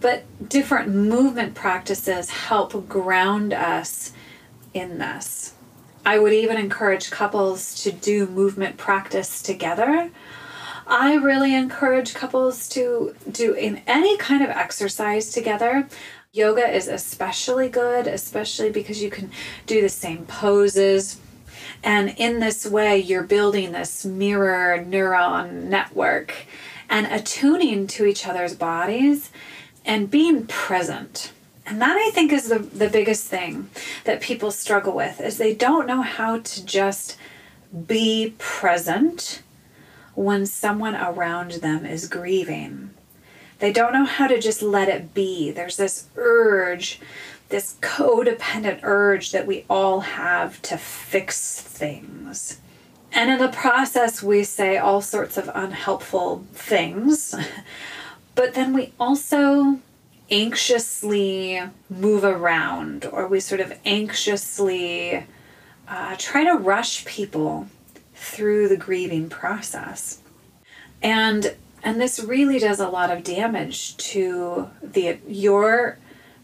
But 0.01 0.25
different 0.49 0.89
movement 0.89 1.55
practices 1.55 2.31
help 2.31 2.89
ground 2.89 3.53
us 3.53 4.13
in 4.73 4.99
this. 4.99 5.55
I 6.07 6.19
would 6.19 6.33
even 6.33 6.57
encourage 6.57 7.11
couples 7.11 7.83
to 7.83 7.93
do 7.93 8.27
movement 8.27 8.79
practice 8.79 9.43
together. 9.43 10.11
I 10.91 11.15
really 11.15 11.55
encourage 11.55 12.15
couples 12.15 12.69
to 12.71 13.15
do 13.31 13.55
in 13.55 13.81
any 13.87 14.17
kind 14.19 14.43
of 14.43 14.51
exercise 14.51 15.31
together. 15.31 15.89
Yoga 16.33 16.69
is 16.69 16.89
especially 16.89 17.69
good, 17.69 18.07
especially 18.07 18.71
because 18.71 19.03
you 19.03 19.11
can 19.11 19.31
do 19.67 19.81
the 19.81 19.89
same 19.89 20.27
poses 20.27 21.19
and 21.83 22.15
in 22.19 22.41
this 22.41 22.67
way, 22.67 22.99
you're 22.99 23.23
building 23.23 23.73
this 23.73 24.05
mirror 24.05 24.85
neuron 24.85 25.65
network 25.65 26.35
and 26.89 27.07
attuning 27.07 27.87
to 27.89 28.05
each 28.05 28.27
other's 28.27 28.55
bodies 28.55 29.31
and 29.85 30.11
being 30.11 30.47
present. 30.47 31.33
And 31.65 31.81
that 31.81 31.97
I 31.97 32.11
think 32.11 32.33
is 32.33 32.49
the, 32.49 32.59
the 32.59 32.89
biggest 32.89 33.27
thing 33.27 33.71
that 34.05 34.21
people 34.21 34.51
struggle 34.51 34.95
with 34.95 35.21
is 35.21 35.39
they 35.39 35.55
don't 35.55 35.87
know 35.87 36.03
how 36.03 36.41
to 36.41 36.67
just 36.67 37.17
be 37.87 38.35
present 38.39 39.43
when 40.15 40.47
someone 40.47 40.95
around 40.95 41.53
them 41.53 41.87
is 41.87 42.09
grieving. 42.09 42.91
They 43.59 43.73
don't 43.73 43.93
know 43.93 44.07
how 44.07 44.27
to 44.27 44.41
just 44.41 44.63
let 44.63 44.89
it 44.89 45.13
be. 45.13 45.51
There's 45.51 45.77
this 45.77 46.07
urge 46.17 47.01
this 47.51 47.77
codependent 47.81 48.81
urge 48.83 49.33
that 49.33 49.47
we 49.47 49.65
all 49.69 50.01
have 50.01 50.63
to 50.63 50.79
fix 50.79 51.61
things. 51.61 52.61
And 53.13 53.29
in 53.29 53.39
the 53.39 53.49
process, 53.49 54.23
we 54.23 54.45
say 54.45 54.79
all 54.79 55.01
sorts 55.01 55.37
of 55.37 55.51
unhelpful 55.53 56.47
things, 56.53 57.35
but 58.37 58.55
then 58.55 58.73
we 58.73 58.93
also 58.99 59.81
anxiously 60.31 61.61
move 61.89 62.23
around 62.23 63.05
or 63.05 63.27
we 63.27 63.41
sort 63.41 63.61
of 63.61 63.77
anxiously 63.85 65.27
uh, 65.89 66.15
try 66.19 66.45
to 66.45 66.53
rush 66.53 67.05
people 67.05 67.67
through 68.21 68.69
the 68.69 68.77
grieving 68.77 69.31
process. 69.31 70.19
And 71.03 71.57
and 71.83 71.99
this 71.99 72.21
really 72.21 72.59
does 72.59 72.79
a 72.79 72.89
lot 72.89 73.11
of 73.11 73.25
damage 73.25 73.97
to 73.97 74.69
the 74.83 75.19
your 75.27 75.99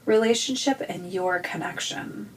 relationship 0.06 0.82
and 0.88 1.12
your 1.12 1.38
connection. 1.40 2.30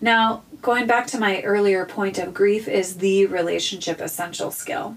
Now, 0.00 0.42
going 0.62 0.86
back 0.86 1.06
to 1.08 1.18
my 1.18 1.42
earlier 1.42 1.84
point 1.84 2.16
of 2.18 2.32
grief 2.32 2.66
is 2.66 2.96
the 2.96 3.26
relationship 3.26 4.00
essential 4.00 4.50
skill. 4.50 4.96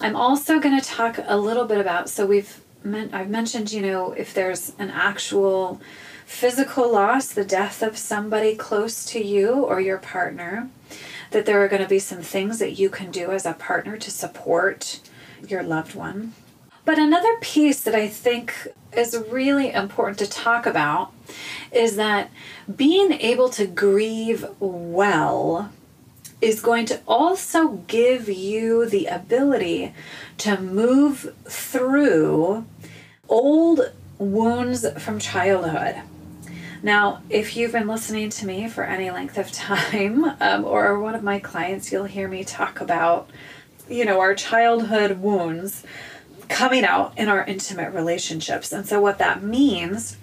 I'm 0.00 0.16
also 0.16 0.58
going 0.58 0.80
to 0.80 0.86
talk 0.86 1.18
a 1.22 1.36
little 1.36 1.66
bit 1.66 1.78
about 1.78 2.08
so 2.08 2.24
we've 2.24 2.58
I've 2.84 3.28
mentioned, 3.28 3.70
you 3.70 3.82
know, 3.82 4.12
if 4.12 4.32
there's 4.32 4.72
an 4.78 4.90
actual 4.90 5.80
physical 6.24 6.90
loss, 6.90 7.28
the 7.28 7.44
death 7.44 7.82
of 7.82 7.98
somebody 7.98 8.56
close 8.56 9.04
to 9.06 9.22
you 9.22 9.50
or 9.52 9.80
your 9.80 9.98
partner, 9.98 10.68
that 11.32 11.46
there 11.46 11.62
are 11.62 11.68
going 11.68 11.82
to 11.82 11.88
be 11.88 11.98
some 11.98 12.22
things 12.22 12.58
that 12.58 12.78
you 12.78 12.88
can 12.88 13.10
do 13.10 13.30
as 13.30 13.44
a 13.44 13.54
partner 13.54 13.96
to 13.96 14.10
support 14.10 15.00
your 15.46 15.62
loved 15.62 15.94
one. 15.94 16.34
But 16.84 16.98
another 16.98 17.36
piece 17.40 17.80
that 17.82 17.94
I 17.94 18.08
think 18.08 18.68
is 18.96 19.16
really 19.30 19.72
important 19.72 20.18
to 20.18 20.28
talk 20.28 20.66
about 20.66 21.12
is 21.70 21.96
that 21.96 22.30
being 22.74 23.12
able 23.12 23.48
to 23.50 23.66
grieve 23.66 24.44
well 24.58 25.72
is 26.40 26.60
going 26.60 26.86
to 26.86 27.00
also 27.06 27.68
give 27.86 28.28
you 28.28 28.84
the 28.86 29.06
ability 29.06 29.94
to 30.38 30.60
move 30.60 31.32
through 31.44 32.66
old 33.28 33.92
wounds 34.18 34.86
from 35.02 35.20
childhood. 35.20 36.02
Now, 36.82 37.22
if 37.30 37.56
you've 37.56 37.72
been 37.72 37.86
listening 37.86 38.30
to 38.30 38.46
me 38.46 38.68
for 38.68 38.84
any 38.84 39.10
length 39.10 39.38
of 39.38 39.52
time, 39.52 40.24
um, 40.40 40.64
or 40.64 40.98
one 40.98 41.14
of 41.14 41.22
my 41.22 41.38
clients, 41.38 41.92
you'll 41.92 42.04
hear 42.04 42.28
me 42.28 42.44
talk 42.44 42.80
about, 42.80 43.30
you 43.88 44.04
know, 44.04 44.20
our 44.20 44.34
childhood 44.34 45.18
wounds 45.18 45.84
coming 46.48 46.84
out 46.84 47.16
in 47.16 47.28
our 47.28 47.44
intimate 47.44 47.94
relationships. 47.94 48.72
And 48.72 48.86
so, 48.86 49.00
what 49.00 49.18
that 49.18 49.42
means 49.42 50.16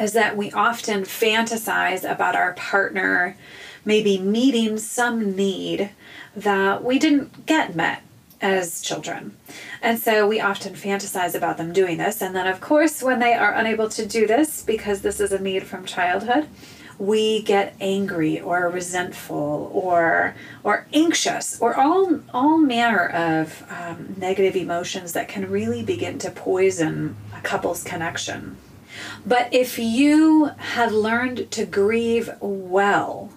is 0.00 0.12
that 0.14 0.36
we 0.36 0.50
often 0.52 1.02
fantasize 1.02 2.10
about 2.10 2.34
our 2.34 2.54
partner 2.54 3.36
maybe 3.84 4.18
meeting 4.18 4.78
some 4.78 5.34
need 5.36 5.90
that 6.34 6.84
we 6.84 6.98
didn't 6.98 7.46
get 7.46 7.74
met 7.74 8.02
as 8.42 8.82
children. 8.82 9.36
And 9.80 9.98
so 9.98 10.26
we 10.26 10.40
often 10.40 10.74
fantasize 10.74 11.34
about 11.34 11.56
them 11.56 11.72
doing 11.72 11.96
this. 11.96 12.20
And 12.20 12.34
then, 12.34 12.46
of 12.46 12.60
course, 12.60 13.02
when 13.02 13.20
they 13.20 13.32
are 13.32 13.54
unable 13.54 13.88
to 13.90 14.04
do 14.04 14.26
this 14.26 14.62
because 14.62 15.00
this 15.00 15.20
is 15.20 15.32
a 15.32 15.40
need 15.40 15.62
from 15.62 15.86
childhood, 15.86 16.48
we 16.98 17.42
get 17.42 17.74
angry 17.80 18.40
or 18.40 18.68
resentful 18.68 19.70
or 19.72 20.34
or 20.62 20.86
anxious 20.92 21.58
or 21.60 21.74
all 21.74 22.20
all 22.32 22.58
manner 22.58 23.08
of 23.08 23.64
um, 23.70 24.14
negative 24.18 24.54
emotions 24.54 25.12
that 25.12 25.28
can 25.28 25.50
really 25.50 25.82
begin 25.82 26.18
to 26.18 26.30
poison 26.30 27.16
a 27.36 27.40
couple's 27.40 27.82
connection. 27.82 28.56
But 29.24 29.52
if 29.52 29.78
you 29.78 30.50
have 30.58 30.92
learned 30.92 31.50
to 31.52 31.64
grieve 31.64 32.30
well, 32.40 33.30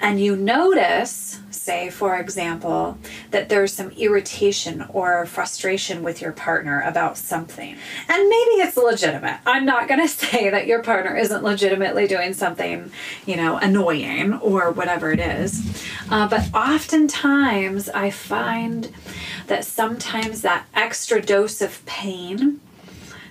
and 0.00 0.20
you 0.20 0.36
notice, 0.36 1.40
say, 1.68 1.90
for 1.90 2.16
example, 2.16 2.96
that 3.30 3.50
there's 3.50 3.74
some 3.74 3.90
irritation 3.90 4.86
or 4.88 5.26
frustration 5.26 6.02
with 6.02 6.22
your 6.22 6.32
partner 6.32 6.80
about 6.80 7.18
something, 7.18 7.76
and 8.08 8.28
maybe 8.30 8.62
it's 8.62 8.78
legitimate. 8.78 9.38
I'm 9.44 9.66
not 9.66 9.86
going 9.86 10.00
to 10.06 10.08
say 10.08 10.48
that 10.48 10.66
your 10.66 10.82
partner 10.82 11.14
isn't 11.14 11.44
legitimately 11.44 12.06
doing 12.06 12.32
something, 12.32 12.90
you 13.26 13.36
know, 13.36 13.58
annoying 13.58 14.32
or 14.38 14.70
whatever 14.70 15.12
it 15.12 15.20
is, 15.20 15.86
uh, 16.10 16.26
but 16.26 16.48
oftentimes 16.54 17.90
I 17.90 18.12
find 18.12 18.90
that 19.48 19.66
sometimes 19.66 20.40
that 20.40 20.64
extra 20.72 21.20
dose 21.20 21.60
of 21.60 21.84
pain 21.84 22.62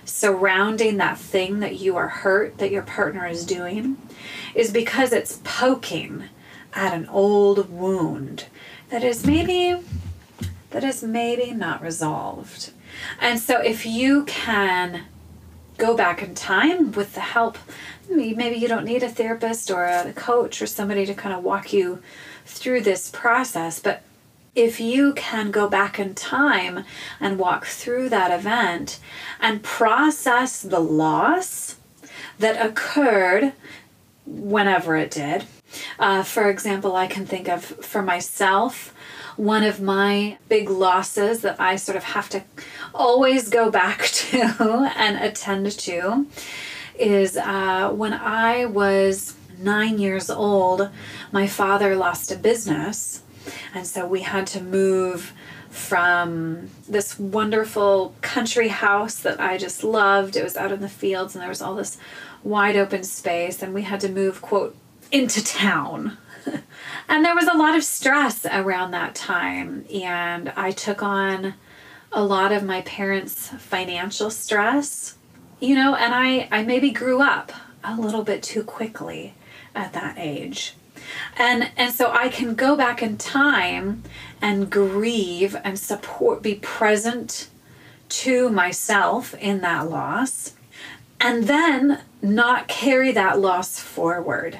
surrounding 0.04 0.98
that 0.98 1.18
thing 1.18 1.58
that 1.58 1.80
you 1.80 1.96
are 1.96 2.08
hurt 2.08 2.58
that 2.58 2.70
your 2.70 2.82
partner 2.82 3.26
is 3.26 3.44
doing 3.44 3.96
is 4.54 4.70
because 4.70 5.12
it's 5.12 5.40
poking 5.42 6.28
at 6.74 6.94
an 6.94 7.06
old 7.08 7.70
wound 7.70 8.46
that 8.90 9.02
is 9.02 9.26
maybe 9.26 9.80
that 10.70 10.84
is 10.84 11.02
maybe 11.02 11.52
not 11.52 11.82
resolved. 11.82 12.72
And 13.20 13.38
so 13.38 13.60
if 13.60 13.86
you 13.86 14.24
can 14.24 15.04
go 15.78 15.96
back 15.96 16.22
in 16.22 16.34
time 16.34 16.92
with 16.92 17.14
the 17.14 17.20
help 17.20 17.56
maybe 18.10 18.56
you 18.56 18.68
don't 18.68 18.84
need 18.84 19.02
a 19.02 19.08
therapist 19.08 19.70
or 19.70 19.84
a 19.84 20.12
coach 20.12 20.60
or 20.60 20.66
somebody 20.66 21.06
to 21.06 21.14
kind 21.14 21.34
of 21.34 21.44
walk 21.44 21.72
you 21.72 22.02
through 22.44 22.80
this 22.80 23.10
process 23.10 23.78
but 23.78 24.02
if 24.54 24.80
you 24.80 25.12
can 25.12 25.52
go 25.52 25.68
back 25.68 26.00
in 26.00 26.14
time 26.14 26.84
and 27.20 27.38
walk 27.38 27.64
through 27.64 28.08
that 28.08 28.36
event 28.36 28.98
and 29.40 29.62
process 29.62 30.62
the 30.62 30.80
loss 30.80 31.76
that 32.38 32.64
occurred 32.64 33.52
whenever 34.28 34.96
it 34.96 35.10
did. 35.10 35.44
Uh, 35.98 36.22
for 36.22 36.48
example, 36.48 36.96
I 36.96 37.06
can 37.06 37.26
think 37.26 37.48
of 37.48 37.64
for 37.64 38.02
myself, 38.02 38.94
one 39.36 39.62
of 39.62 39.80
my 39.80 40.38
big 40.48 40.68
losses 40.68 41.42
that 41.42 41.60
I 41.60 41.76
sort 41.76 41.96
of 41.96 42.04
have 42.04 42.28
to 42.30 42.42
always 42.94 43.48
go 43.48 43.70
back 43.70 44.02
to 44.06 44.92
and 44.96 45.16
attend 45.16 45.70
to 45.70 46.26
is 46.98 47.36
uh, 47.36 47.90
when 47.90 48.12
I 48.12 48.64
was 48.64 49.34
nine 49.58 49.98
years 49.98 50.30
old, 50.30 50.88
my 51.32 51.46
father 51.46 51.94
lost 51.94 52.32
a 52.32 52.36
business. 52.36 53.22
And 53.74 53.86
so 53.86 54.06
we 54.06 54.22
had 54.22 54.46
to 54.48 54.60
move 54.60 55.32
from 55.70 56.70
this 56.88 57.18
wonderful 57.18 58.14
country 58.20 58.68
house 58.68 59.16
that 59.16 59.40
I 59.40 59.58
just 59.58 59.84
loved. 59.84 60.36
It 60.36 60.42
was 60.42 60.56
out 60.56 60.72
in 60.72 60.80
the 60.80 60.88
fields 60.88 61.34
and 61.34 61.42
there 61.42 61.48
was 61.48 61.62
all 61.62 61.74
this 61.74 61.98
wide 62.42 62.76
open 62.76 63.04
space, 63.04 63.62
and 63.62 63.74
we 63.74 63.82
had 63.82 64.00
to 64.00 64.08
move, 64.08 64.40
quote, 64.42 64.76
into 65.10 65.42
town. 65.42 66.18
and 67.08 67.24
there 67.24 67.34
was 67.34 67.46
a 67.46 67.56
lot 67.56 67.76
of 67.76 67.84
stress 67.84 68.44
around 68.46 68.90
that 68.90 69.14
time, 69.14 69.84
and 69.92 70.50
I 70.56 70.70
took 70.70 71.02
on 71.02 71.54
a 72.12 72.24
lot 72.24 72.52
of 72.52 72.62
my 72.62 72.82
parents' 72.82 73.48
financial 73.48 74.30
stress, 74.30 75.16
you 75.60 75.74
know, 75.74 75.94
and 75.94 76.14
I, 76.14 76.48
I 76.50 76.62
maybe 76.62 76.90
grew 76.90 77.20
up 77.20 77.52
a 77.84 77.96
little 77.96 78.22
bit 78.22 78.42
too 78.42 78.62
quickly 78.62 79.34
at 79.74 79.92
that 79.92 80.16
age. 80.18 80.74
And 81.36 81.70
and 81.76 81.92
so 81.92 82.10
I 82.10 82.28
can 82.28 82.54
go 82.54 82.76
back 82.76 83.02
in 83.02 83.16
time 83.16 84.02
and 84.42 84.70
grieve 84.70 85.56
and 85.64 85.78
support 85.78 86.42
be 86.42 86.56
present 86.56 87.48
to 88.08 88.50
myself 88.50 89.34
in 89.34 89.60
that 89.60 89.88
loss 89.88 90.54
and 91.20 91.44
then 91.44 92.02
not 92.22 92.68
carry 92.68 93.12
that 93.12 93.38
loss 93.38 93.78
forward 93.78 94.58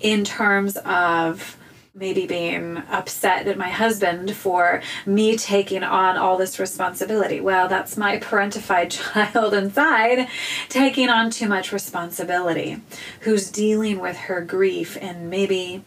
in 0.00 0.24
terms 0.24 0.76
of 0.78 1.56
maybe 1.96 2.26
being 2.26 2.78
upset 2.90 3.46
at 3.46 3.56
my 3.56 3.68
husband 3.68 4.34
for 4.34 4.82
me 5.06 5.36
taking 5.36 5.84
on 5.84 6.16
all 6.16 6.36
this 6.36 6.58
responsibility. 6.58 7.40
Well, 7.40 7.68
that's 7.68 7.96
my 7.96 8.18
parentified 8.18 8.90
child 9.24 9.54
inside 9.54 10.28
taking 10.68 11.08
on 11.08 11.30
too 11.30 11.48
much 11.48 11.72
responsibility, 11.72 12.80
who's 13.20 13.50
dealing 13.50 14.00
with 14.00 14.16
her 14.16 14.40
grief 14.40 14.96
in 14.96 15.30
maybe 15.30 15.84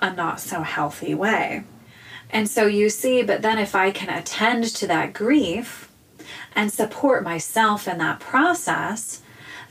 a 0.00 0.12
not 0.14 0.40
so 0.40 0.62
healthy 0.62 1.14
way. 1.14 1.64
And 2.30 2.48
so 2.48 2.66
you 2.66 2.88
see, 2.88 3.22
but 3.22 3.42
then 3.42 3.58
if 3.58 3.74
I 3.74 3.90
can 3.90 4.08
attend 4.08 4.64
to 4.76 4.86
that 4.86 5.12
grief 5.12 5.90
and 6.56 6.72
support 6.72 7.22
myself 7.22 7.86
in 7.86 7.98
that 7.98 8.18
process, 8.18 9.20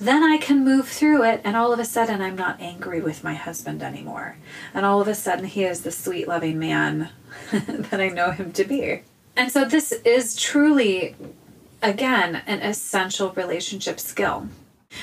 then 0.08 0.24
I 0.24 0.38
can 0.38 0.64
move 0.64 0.88
through 0.88 1.24
it, 1.24 1.42
and 1.44 1.56
all 1.56 1.72
of 1.72 1.80
a 1.80 1.86
sudden 1.86 2.22
I'm 2.22 2.36
not 2.36 2.60
angry 2.60 3.02
with 3.02 3.24
my 3.24 3.34
husband 3.34 3.82
anymore. 3.82 4.38
And 4.74 4.86
all 4.86 5.02
of 5.02 5.08
a 5.08 5.16
sudden 5.16 5.46
he 5.46 5.64
is 5.64 5.82
the 5.82 5.92
sweet, 5.92 6.28
loving 6.28 6.60
man 6.60 7.10
that 7.52 8.02
I 8.02 8.10
know 8.10 8.32
him 8.32 8.52
to 8.54 8.64
be. 8.64 9.02
And 9.36 9.52
so 9.52 9.66
this 9.66 9.92
is 9.92 10.36
truly, 10.36 11.16
again, 11.82 12.42
an 12.46 12.62
essential 12.62 13.32
relationship 13.32 14.00
skill. 14.00 14.48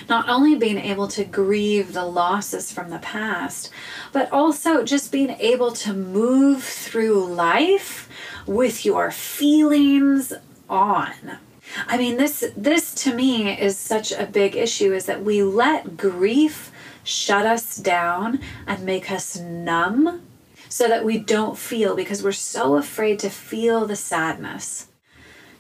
Not 0.09 0.29
only 0.29 0.55
being 0.55 0.79
able 0.79 1.09
to 1.09 1.25
grieve 1.25 1.93
the 1.93 2.05
losses 2.05 2.71
from 2.71 2.91
the 2.91 3.01
past, 3.01 3.71
but 4.13 4.31
also 4.31 4.85
just 4.85 5.11
being 5.11 5.31
able 5.31 5.73
to 5.73 5.93
move 5.93 6.63
through 6.63 7.27
life 7.27 8.09
with 8.47 8.85
your 8.85 9.11
feelings 9.11 10.33
on 10.69 11.39
I 11.87 11.97
mean, 11.97 12.17
this 12.17 12.45
this 12.57 12.95
to 12.97 13.15
me 13.15 13.59
is 13.59 13.77
such 13.77 14.13
a 14.13 14.27
big 14.27 14.57
issue 14.57 14.93
is 14.93 15.07
that 15.07 15.23
we 15.25 15.43
let 15.43 15.97
grief 15.97 16.73
shut 17.05 17.47
us 17.47 17.77
down 17.77 18.41
and 18.67 18.85
make 18.85 19.11
us 19.11 19.37
numb 19.39 20.23
so 20.69 20.89
that 20.89 21.05
we 21.05 21.19
don't 21.19 21.59
feel 21.59 21.97
because 21.97 22.23
we're 22.23 22.33
so 22.33 22.77
afraid 22.77 23.19
to 23.21 23.31
feel 23.31 23.87
the 23.87 23.97
sadness. 23.97 24.89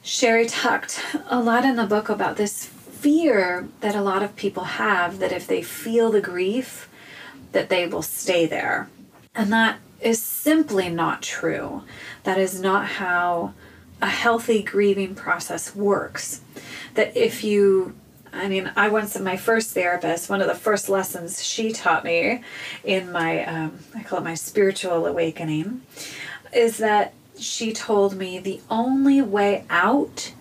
Sherry 0.03 0.47
talked 0.47 1.05
a 1.27 1.41
lot 1.41 1.65
in 1.65 1.77
the 1.77 1.87
book 1.87 2.09
about 2.09 2.37
this 2.37 2.65
fear 2.65 3.69
that 3.81 3.95
a 3.95 4.03
lot 4.03 4.23
of 4.23 4.37
people 4.37 4.65
have 4.65 5.19
that 5.19 5.33
if 5.33 5.47
they 5.47 5.63
feel 5.63 6.11
the 6.11 6.21
grief 6.21 6.89
that 7.53 7.69
they 7.69 7.87
will 7.87 8.03
stay 8.03 8.47
there. 8.47 8.89
And 9.35 9.53
that 9.53 9.79
is 10.01 10.23
simply 10.23 10.89
not 10.89 11.23
true. 11.23 11.83
That 12.25 12.39
is 12.39 12.61
not 12.61 12.87
how 12.87 13.55
a 14.03 14.09
healthy 14.09 14.63
grieving 14.63 15.15
process 15.15 15.75
works. 15.75 16.41
That 16.95 17.17
if 17.17 17.45
you 17.45 17.95
I 18.33 18.49
mean, 18.49 18.71
I 18.77 18.89
once 18.89 19.19
my 19.19 19.37
first 19.37 19.73
therapist, 19.73 20.31
one 20.31 20.41
of 20.41 20.47
the 20.47 20.55
first 20.55 20.89
lessons 20.89 21.45
she 21.45 21.73
taught 21.73 22.05
me 22.05 22.43
in 22.85 23.11
my, 23.11 23.45
um, 23.45 23.79
I 23.95 24.03
call 24.05 24.21
it 24.21 24.25
my 24.25 24.35
spiritual 24.35 25.07
awakening, 25.07 25.83
is 26.53 26.79
that 26.79 27.13
she 27.39 27.73
told 27.73 28.17
me 28.17 28.39
the 28.39 28.61
only 28.71 29.21
way 29.21 29.65
out 29.69 30.33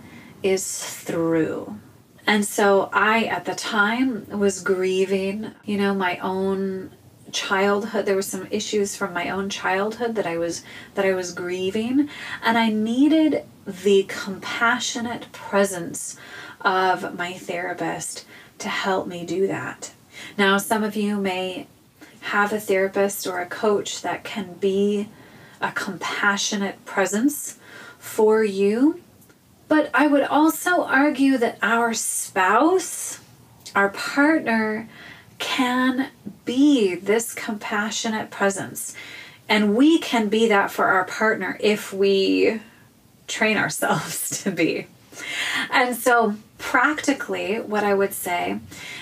is 0.43 0.83
through. 0.83 1.79
And 2.27 2.45
so 2.45 2.89
I, 2.93 3.23
at 3.23 3.45
the 3.45 3.55
time, 3.55 4.27
was 4.29 4.61
grieving, 4.61 5.51
you 5.65 5.77
know, 5.77 5.95
my 5.95 6.17
own 6.19 6.91
childhood 7.31 8.05
there 8.05 8.15
were 8.15 8.21
some 8.21 8.47
issues 8.51 8.95
from 8.95 9.13
my 9.13 9.29
own 9.29 9.49
childhood 9.49 10.15
that 10.15 10.25
I 10.25 10.37
was 10.37 10.63
that 10.95 11.05
I 11.05 11.13
was 11.13 11.33
grieving 11.33 12.09
and 12.43 12.57
I 12.57 12.69
needed 12.69 13.43
the 13.65 14.05
compassionate 14.07 15.31
presence 15.31 16.17
of 16.61 17.17
my 17.17 17.33
therapist 17.33 18.25
to 18.59 18.69
help 18.69 19.07
me 19.07 19.25
do 19.25 19.47
that. 19.47 19.93
Now 20.37 20.57
some 20.57 20.83
of 20.83 20.95
you 20.95 21.17
may 21.17 21.67
have 22.21 22.51
a 22.51 22.59
therapist 22.59 23.25
or 23.27 23.39
a 23.39 23.45
coach 23.45 24.01
that 24.01 24.23
can 24.23 24.53
be 24.55 25.09
a 25.61 25.71
compassionate 25.71 26.83
presence 26.85 27.57
for 27.97 28.43
you. 28.43 29.01
But 29.67 29.89
I 29.93 30.07
would 30.07 30.23
also 30.23 30.83
argue 30.83 31.37
that 31.37 31.59
our 31.61 31.93
spouse, 31.93 33.19
our 33.75 33.89
partner, 33.89 34.89
can 35.39 36.09
be 36.45 36.95
this 36.95 37.33
compassionate 37.33 38.29
presence. 38.29 38.93
And 39.47 39.75
we 39.75 39.97
can 39.97 40.29
be 40.29 40.47
that 40.49 40.69
for 40.69 40.85
our 40.85 41.05
partner 41.05 41.57
if 41.59 41.91
we 41.91 42.61
train 43.27 43.57
ourselves 43.57 44.43
to 44.43 44.51
be. 44.51 44.87
And 45.71 45.95
so, 45.95 46.35
practically, 46.57 47.59
what 47.59 47.83
I 47.83 47.93
would 47.93 48.13
say 48.13 48.59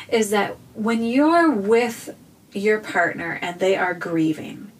is 0.10 0.30
that 0.30 0.56
when 0.73 1.04
you're 1.04 1.52
with 1.52 2.15
your 2.54 2.80
partner 2.80 3.38
and 3.41 3.60
they 3.60 3.76
are 3.76 3.93
grieving, 3.93 4.71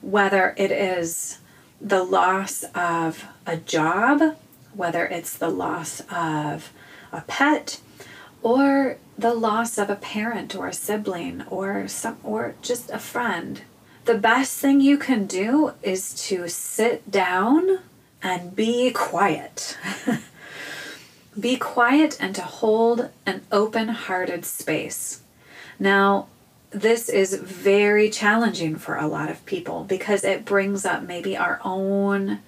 whether 0.00 0.54
it 0.56 0.70
is 0.70 1.38
the 1.80 2.02
loss 2.02 2.64
of 2.74 3.24
a 3.46 3.56
job, 3.56 4.36
whether 4.74 5.06
it's 5.06 5.36
the 5.36 5.48
loss 5.48 6.02
of 6.10 6.72
a 7.12 7.22
pet, 7.22 7.80
or 8.42 8.96
the 9.18 9.34
loss 9.34 9.78
of 9.78 9.90
a 9.90 9.96
parent 9.96 10.54
or 10.54 10.68
a 10.68 10.72
sibling 10.72 11.42
or 11.48 11.86
some 11.88 12.18
or 12.22 12.54
just 12.62 12.90
a 12.90 12.98
friend. 12.98 13.62
The 14.06 14.14
best 14.14 14.58
thing 14.58 14.80
you 14.80 14.96
can 14.96 15.26
do 15.26 15.72
is 15.82 16.14
to 16.28 16.48
sit 16.48 17.10
down 17.10 17.80
and 18.22 18.56
be 18.56 18.90
quiet. 18.90 19.78
Be 21.38 21.56
quiet 21.56 22.18
and 22.20 22.34
to 22.34 22.42
hold 22.42 23.08
an 23.24 23.42
open-hearted 23.52 24.44
space. 24.44 25.22
Now 25.78 26.26
this 26.70 27.08
is 27.08 27.34
very 27.34 28.10
challenging 28.10 28.76
for 28.76 28.96
a 28.96 29.06
lot 29.06 29.30
of 29.30 29.44
people 29.46 29.84
because 29.84 30.24
it 30.24 30.44
brings 30.44 30.84
up 30.84 31.02
maybe 31.02 31.36
our 31.36 31.60
own 31.64 32.40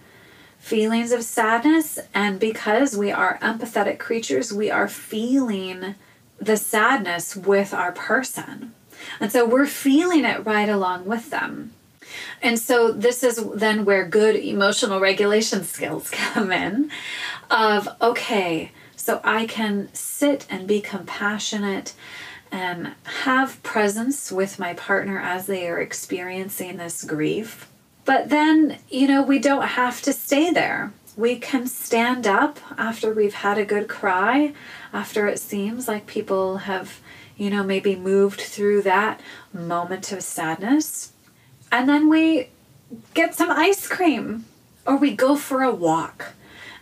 feelings 0.63 1.11
of 1.11 1.25
sadness. 1.25 1.99
And 2.15 2.39
because 2.39 2.97
we 2.97 3.11
are 3.11 3.39
empathetic 3.43 3.99
creatures, 3.99 4.53
we 4.53 4.71
are 4.71 4.89
feeling 4.89 5.97
the 6.41 6.57
sadness 6.57 7.35
with 7.35 7.75
our 7.75 7.91
person. 7.91 8.73
And 9.19 9.33
so 9.33 9.45
we're 9.45 9.67
feeling 9.67 10.25
it 10.25 10.47
right 10.47 10.69
along 10.69 11.05
with 11.05 11.31
them. 11.31 11.73
And 12.41 12.61
so 12.61 12.93
this 12.93 13.25
is 13.25 13.45
then 13.55 13.85
where 13.85 14.07
good 14.07 14.37
emotional 14.37 15.01
regulation 15.01 15.65
skills 15.75 16.11
come 16.11 16.53
in 16.53 16.93
of 17.51 17.89
okay, 18.01 18.71
so 18.95 19.21
I 19.25 19.47
can 19.47 19.93
sit 19.93 20.47
and 20.49 20.69
be 20.69 20.81
compassionate 20.81 21.93
and 22.53 22.95
have 23.25 23.61
presence 23.65 24.31
with 24.31 24.61
my 24.61 24.75
partner 24.75 25.19
as 25.19 25.47
they 25.47 25.67
are 25.69 25.81
experiencing 25.81 26.77
this 26.77 27.03
grief. 27.03 27.69
But 28.05 28.29
then, 28.29 28.79
you 28.91 29.07
know, 29.07 29.23
we 29.23 29.39
don't 29.39 29.63
have 29.63 30.03
to 30.03 30.13
stay 30.13 30.51
there. 30.51 30.93
We 31.17 31.37
can 31.37 31.67
stand 31.67 32.27
up 32.27 32.59
after 32.77 33.13
we've 33.13 33.35
had 33.35 33.59
a 33.59 33.65
good 33.65 33.89
cry, 33.89 34.55
after 34.93 35.27
it 35.29 35.39
seems 35.39 35.87
like 35.87 36.07
people 36.07 36.59
have, 36.59 37.01
you 37.37 37.51
know, 37.51 37.63
maybe 37.63 37.95
moved 37.95 38.41
through 38.41 38.83
that 38.83 39.21
moment 39.53 40.11
of 40.11 40.23
sadness. 40.23 41.13
And 41.71 41.89
then 41.89 42.09
we 42.09 42.49
get 43.15 43.35
some 43.35 43.51
ice 43.51 43.87
cream 43.87 44.47
or 44.87 44.97
we 44.97 45.15
go 45.15 45.37
for 45.37 45.63
a 45.63 45.75
walk. 45.75 46.33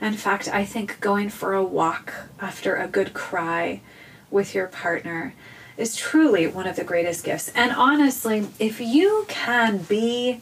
In 0.00 0.14
fact, 0.14 0.48
I 0.48 0.64
think 0.64 1.00
going 1.00 1.28
for 1.28 1.52
a 1.52 1.62
walk 1.62 2.14
after 2.40 2.76
a 2.76 2.88
good 2.88 3.12
cry 3.12 3.82
with 4.30 4.54
your 4.54 4.66
partner 4.66 5.34
is 5.76 5.96
truly 5.96 6.46
one 6.46 6.66
of 6.66 6.76
the 6.76 6.84
greatest 6.84 7.24
gifts. 7.24 7.50
And 7.54 7.72
honestly, 7.72 8.48
if 8.58 8.80
you 8.80 9.26
can 9.28 9.78
be 9.78 10.40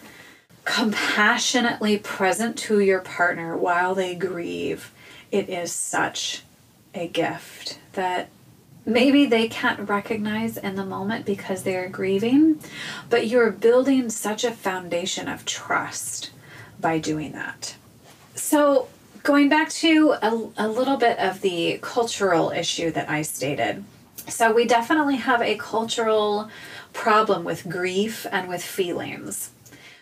compassionately 0.69 1.97
present 1.97 2.59
to 2.59 2.79
your 2.79 3.01
partner 3.01 3.57
while 3.57 3.95
they 3.95 4.15
grieve, 4.15 4.93
it 5.33 5.49
is 5.49 5.73
such 5.73 6.43
a 6.95 7.09
gift 7.09 7.79
that 7.95 8.29
maybe 8.85 9.25
they 9.25 9.49
can't 9.49 9.89
recognize 9.89 10.59
in 10.59 10.77
the 10.77 10.85
moment 10.85 11.25
because 11.25 11.63
they're 11.63 11.89
grieving, 11.89 12.61
but 13.09 13.27
you're 13.27 13.51
building 13.51 14.11
such 14.11 14.45
a 14.45 14.51
foundation 14.51 15.27
of 15.27 15.47
trust 15.47 16.31
by 16.79 16.99
doing 16.99 17.33
that. 17.33 17.75
So, 18.35 18.89
going 19.23 19.49
back 19.49 19.71
to 19.71 20.17
a, 20.21 20.51
a 20.59 20.69
little 20.69 20.99
bit 20.99 21.19
of 21.19 21.41
the 21.41 21.79
cultural 21.81 22.51
issue 22.51 22.91
that 22.91 23.09
I 23.09 23.23
stated. 23.23 23.85
So, 24.29 24.53
we 24.53 24.67
definitely 24.67 25.17
have 25.17 25.41
a 25.41 25.57
cultural 25.57 26.51
problem 26.93 27.43
with 27.43 27.71
grief 27.71 28.27
and 28.31 28.51
with 28.51 28.63
feelings. 28.63 29.51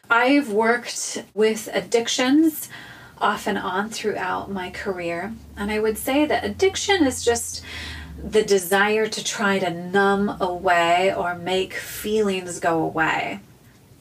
I've 0.09 0.53
worked 0.53 1.25
with 1.35 1.69
addictions 1.73 2.69
off 3.19 3.47
and 3.47 3.59
on 3.59 3.91
throughout 3.91 4.51
my 4.51 4.71
career, 4.71 5.33
and 5.57 5.71
I 5.71 5.81
would 5.81 5.99
say 5.99 6.27
that 6.27 6.45
addiction 6.45 7.07
is 7.07 7.25
just 7.25 7.63
the 8.23 8.43
desire 8.43 9.07
to 9.07 9.25
try 9.25 9.59
to 9.59 9.71
numb 9.71 10.37
away 10.41 11.15
or 11.15 11.35
make 11.35 11.75
feelings 11.75 12.61
go 12.61 12.83
away. 12.83 13.41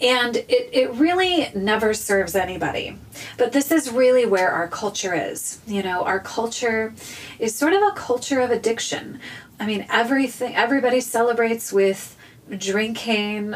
And 0.01 0.35
it, 0.35 0.69
it 0.73 0.91
really 0.91 1.49
never 1.55 1.93
serves 1.93 2.35
anybody. 2.35 2.97
But 3.37 3.53
this 3.53 3.71
is 3.71 3.89
really 3.89 4.25
where 4.25 4.51
our 4.51 4.67
culture 4.67 5.13
is. 5.13 5.59
You 5.65 5.83
know, 5.83 6.03
our 6.03 6.19
culture 6.19 6.93
is 7.39 7.55
sort 7.55 7.73
of 7.73 7.81
a 7.81 7.91
culture 7.95 8.41
of 8.41 8.51
addiction. 8.51 9.19
I 9.59 9.65
mean, 9.65 9.85
everything, 9.89 10.55
everybody 10.55 10.99
celebrates 10.99 11.71
with 11.71 12.17
drinking. 12.57 13.55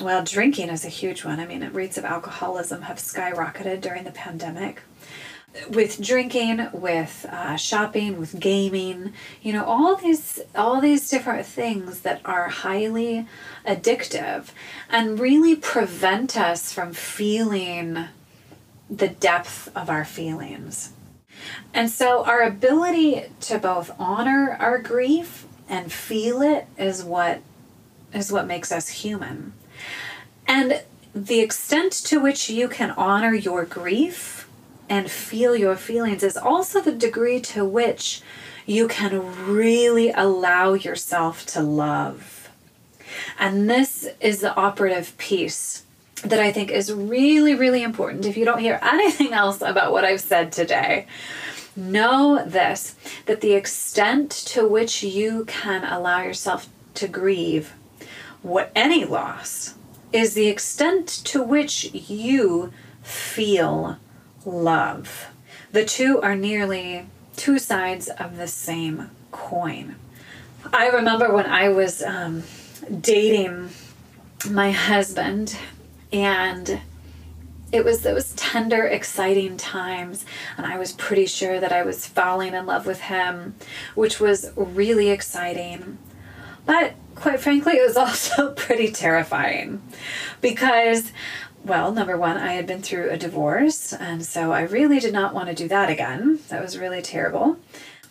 Well, 0.00 0.22
drinking 0.22 0.68
is 0.68 0.84
a 0.84 0.88
huge 0.88 1.24
one. 1.24 1.40
I 1.40 1.46
mean, 1.46 1.68
rates 1.72 1.98
of 1.98 2.04
alcoholism 2.04 2.82
have 2.82 2.98
skyrocketed 2.98 3.80
during 3.80 4.04
the 4.04 4.12
pandemic. 4.12 4.82
With 5.70 6.00
drinking, 6.00 6.68
with 6.72 7.26
uh, 7.28 7.56
shopping, 7.56 8.18
with 8.18 8.38
gaming, 8.38 9.12
you 9.42 9.52
know, 9.52 9.64
all 9.64 9.96
these 9.96 10.40
all 10.54 10.80
these 10.80 11.08
different 11.08 11.46
things 11.46 12.00
that 12.00 12.20
are 12.24 12.48
highly 12.48 13.26
addictive 13.66 14.50
and 14.88 15.18
really 15.18 15.56
prevent 15.56 16.36
us 16.36 16.72
from 16.72 16.92
feeling 16.92 18.04
the 18.90 19.08
depth 19.08 19.70
of 19.74 19.90
our 19.90 20.04
feelings. 20.04 20.92
And 21.74 21.90
so, 21.90 22.24
our 22.24 22.42
ability 22.42 23.24
to 23.40 23.58
both 23.58 23.90
honor 23.98 24.56
our 24.60 24.78
grief 24.78 25.46
and 25.68 25.90
feel 25.90 26.42
it 26.42 26.66
is 26.76 27.02
what 27.02 27.40
is 28.12 28.30
what 28.30 28.46
makes 28.46 28.70
us 28.70 28.88
human. 28.88 29.54
And 30.46 30.82
the 31.14 31.40
extent 31.40 31.92
to 31.92 32.20
which 32.20 32.48
you 32.48 32.68
can 32.68 32.90
honor 32.92 33.34
your 33.34 33.64
grief 33.64 34.48
and 34.88 35.10
feel 35.10 35.54
your 35.54 35.76
feelings 35.76 36.22
is 36.22 36.36
also 36.36 36.80
the 36.80 36.92
degree 36.92 37.40
to 37.40 37.64
which 37.64 38.22
you 38.66 38.88
can 38.88 39.46
really 39.46 40.10
allow 40.10 40.74
yourself 40.74 41.44
to 41.46 41.62
love. 41.62 42.50
And 43.38 43.68
this 43.68 44.08
is 44.20 44.40
the 44.40 44.54
operative 44.54 45.16
piece 45.18 45.84
that 46.24 46.40
I 46.40 46.52
think 46.52 46.70
is 46.70 46.92
really, 46.92 47.54
really 47.54 47.82
important. 47.82 48.26
If 48.26 48.36
you 48.36 48.44
don't 48.44 48.58
hear 48.58 48.78
anything 48.82 49.32
else 49.32 49.62
about 49.62 49.92
what 49.92 50.04
I've 50.04 50.20
said 50.20 50.52
today, 50.52 51.06
know 51.76 52.44
this 52.44 52.96
that 53.26 53.40
the 53.40 53.52
extent 53.52 54.30
to 54.30 54.66
which 54.66 55.02
you 55.02 55.44
can 55.44 55.84
allow 55.84 56.22
yourself 56.22 56.68
to 56.94 57.06
grieve 57.06 57.72
what 58.42 58.70
any 58.74 59.04
loss 59.04 59.74
is 60.12 60.34
the 60.34 60.48
extent 60.48 61.08
to 61.08 61.42
which 61.42 61.92
you 61.92 62.72
feel 63.02 63.98
love. 64.44 65.28
The 65.72 65.84
two 65.84 66.20
are 66.22 66.36
nearly 66.36 67.06
two 67.36 67.58
sides 67.58 68.08
of 68.08 68.36
the 68.36 68.48
same 68.48 69.10
coin. 69.30 69.96
I 70.72 70.88
remember 70.88 71.32
when 71.32 71.46
I 71.46 71.68
was 71.68 72.02
um, 72.02 72.42
dating 73.00 73.70
my 74.50 74.70
husband, 74.70 75.56
and 76.12 76.80
it 77.70 77.84
was 77.84 78.02
those 78.02 78.32
tender, 78.34 78.84
exciting 78.84 79.56
times, 79.56 80.24
and 80.56 80.66
I 80.66 80.78
was 80.78 80.92
pretty 80.92 81.26
sure 81.26 81.60
that 81.60 81.72
I 81.72 81.82
was 81.82 82.06
falling 82.06 82.54
in 82.54 82.66
love 82.66 82.86
with 82.86 83.02
him, 83.02 83.54
which 83.94 84.20
was 84.20 84.50
really 84.56 85.10
exciting. 85.10 85.98
But 86.64 86.94
quite 87.18 87.40
frankly, 87.40 87.74
it 87.74 87.86
was 87.86 87.96
also 87.98 88.52
pretty 88.52 88.90
terrifying 88.90 89.82
because, 90.40 91.12
well, 91.64 91.92
number 91.92 92.16
one, 92.16 92.36
I 92.36 92.52
had 92.54 92.66
been 92.66 92.82
through 92.82 93.10
a 93.10 93.18
divorce, 93.18 93.92
and 93.92 94.24
so 94.24 94.52
I 94.52 94.62
really 94.62 95.00
did 95.00 95.12
not 95.12 95.34
want 95.34 95.48
to 95.48 95.54
do 95.54 95.68
that 95.68 95.90
again. 95.90 96.40
That 96.48 96.62
was 96.62 96.78
really 96.78 97.02
terrible. 97.02 97.58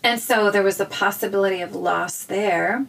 And 0.03 0.19
so 0.19 0.51
there 0.51 0.63
was 0.63 0.77
the 0.77 0.85
possibility 0.85 1.61
of 1.61 1.75
loss 1.75 2.23
there. 2.23 2.85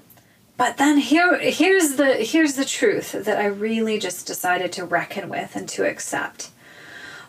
But 0.57 0.77
then 0.77 0.99
here 0.99 1.39
here's 1.39 1.95
the 1.95 2.15
here's 2.17 2.55
the 2.55 2.65
truth 2.65 3.13
that 3.13 3.39
I 3.39 3.47
really 3.47 3.99
just 3.99 4.27
decided 4.27 4.73
to 4.73 4.85
reckon 4.85 5.29
with 5.29 5.55
and 5.55 5.69
to 5.71 5.89
accept. 5.89 6.51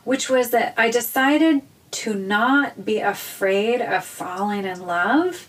Which 0.04 0.30
was 0.30 0.49
that 0.49 0.73
I 0.78 0.89
decided 0.89 1.62
to 1.91 2.13
not 2.13 2.86
be 2.86 2.99
afraid 2.99 3.82
of 3.82 4.04
falling 4.04 4.65
in 4.65 4.86
love 4.86 5.47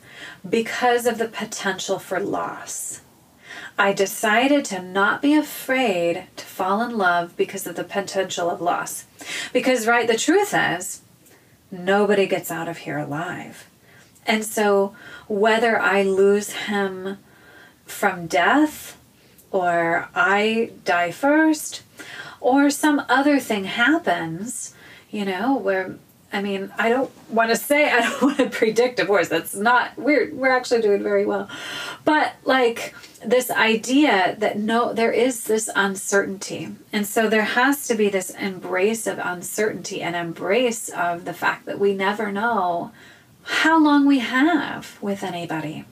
because 0.49 1.07
of 1.07 1.19
the 1.19 1.29
potential 1.29 1.99
for 1.99 2.21
loss. 2.21 3.01
I 3.81 3.95
decided 3.95 4.67
to 4.67 4.83
not 4.83 5.23
be 5.23 5.35
afraid 5.35 6.27
to 6.37 6.45
fall 6.45 6.83
in 6.83 6.99
love 6.99 7.35
because 7.35 7.67
of 7.67 7.77
the 7.77 7.83
potential 7.83 8.51
of 8.51 8.61
loss. 8.61 9.07
Because, 9.55 9.87
right, 9.87 10.07
the 10.07 10.19
truth 10.19 10.53
is, 10.55 11.01
nobody 11.71 12.27
gets 12.27 12.51
out 12.51 12.69
of 12.69 12.77
here 12.77 12.99
alive. 12.99 13.71
And 14.27 14.45
so, 14.45 14.95
whether 15.29 15.81
I 15.81 16.03
lose 16.03 16.53
him 16.53 17.17
from 17.87 18.27
death, 18.27 18.99
or 19.51 20.11
I 20.15 20.73
die 20.85 21.11
first, 21.11 21.81
or 22.39 22.69
some 22.69 23.03
other 23.09 23.41
thing 23.41 23.65
happens, 23.65 24.75
you 25.11 25.25
know, 25.25 25.57
where 25.57 25.97
I 26.35 26.43
mean, 26.43 26.71
I 26.79 26.91
don't 26.91 27.11
want 27.31 27.49
to 27.49 27.57
say 27.57 27.91
I 27.91 28.03
don't 28.03 28.23
want 28.23 28.37
to 28.37 28.51
predict 28.51 28.99
divorce. 28.99 29.29
That's 29.29 29.55
not 29.55 29.97
we're 29.97 30.33
we're 30.35 30.51
actually 30.51 30.83
doing 30.83 31.03
very 31.03 31.25
well. 31.25 31.49
But 32.05 32.35
like 32.45 32.95
this 33.25 33.51
idea 33.51 34.37
that 34.39 34.59
no 34.59 34.93
there 34.93 35.13
is 35.13 35.45
this 35.45 35.69
uncertainty. 35.75 36.75
And 36.93 37.07
so 37.07 37.29
there 37.29 37.45
has 37.45 37.87
to 37.89 37.95
be 37.95 38.09
this 38.09 38.31
embrace 38.31 39.07
of 39.07 39.19
uncertainty 39.19 40.03
and 40.03 40.17
embrace 40.17 40.89
of 40.89 41.25
the 41.25 41.35
fact 41.35 41.67
that 41.67 41.79
we 41.79 41.95
never 41.95 42.33
know 42.33 42.93
how 43.43 43.79
long 43.83 44.07
we 44.07 44.21
have 44.21 44.99
with 45.01 45.23
anybody. 45.23 45.85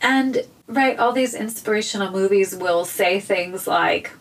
And 0.00 0.46
right, 0.66 0.98
all 0.98 1.12
these 1.12 1.34
inspirational 1.34 2.10
movies 2.10 2.54
will 2.54 2.84
say 2.84 3.20
things 3.20 3.66
like 3.66 4.12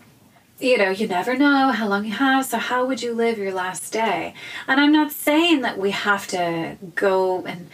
you 0.59 0.77
know, 0.77 0.89
you 0.89 1.07
never 1.07 1.37
know 1.37 1.71
how 1.71 1.87
long 1.87 2.05
you 2.05 2.13
have, 2.13 2.45
so 2.45 2.57
how 2.57 2.85
would 2.85 3.01
you 3.01 3.13
live 3.13 3.37
your 3.37 3.53
last 3.53 3.93
day? 3.93 4.33
And 4.67 4.81
I'm 4.81 4.91
not 4.91 5.11
saying 5.11 5.61
that 5.61 5.77
we 5.77 5.91
have 5.91 6.25
to 6.29 6.77
go 6.95 7.45
and 7.45 7.69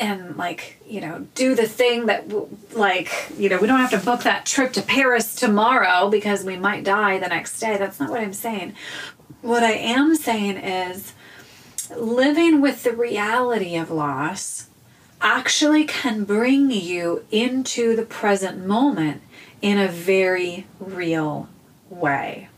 and 0.00 0.36
like 0.36 0.80
you 0.86 1.00
know 1.00 1.26
do 1.34 1.54
the 1.54 1.66
thing 1.66 2.06
that 2.06 2.24
like 2.74 3.12
you 3.36 3.48
know 3.48 3.58
we 3.58 3.66
don't 3.66 3.78
have 3.78 3.90
to 3.90 3.98
book 3.98 4.22
that 4.22 4.46
trip 4.46 4.72
to 4.72 4.82
paris 4.82 5.34
tomorrow 5.34 6.08
because 6.08 6.42
we 6.42 6.56
might 6.56 6.82
die 6.82 7.18
the 7.18 7.28
next 7.28 7.60
day. 7.60 7.76
That's 7.76 8.00
not 8.00 8.10
what 8.10 8.20
i'm 8.20 8.32
saying. 8.32 8.74
What 9.42 9.62
i 9.62 9.72
am 9.72 10.16
saying 10.16 10.56
is 10.56 11.12
living 11.96 12.60
with 12.60 12.82
the 12.82 12.92
reality 12.92 13.76
of 13.76 13.90
loss 13.90 14.68
actually 15.20 15.84
can 15.84 16.24
bring 16.24 16.70
you 16.70 17.24
into 17.30 17.94
the 17.94 18.04
present 18.04 18.66
moment 18.66 19.20
in 19.60 19.78
a 19.78 19.88
very 19.88 20.66
real 20.78 21.48
way. 21.90 22.48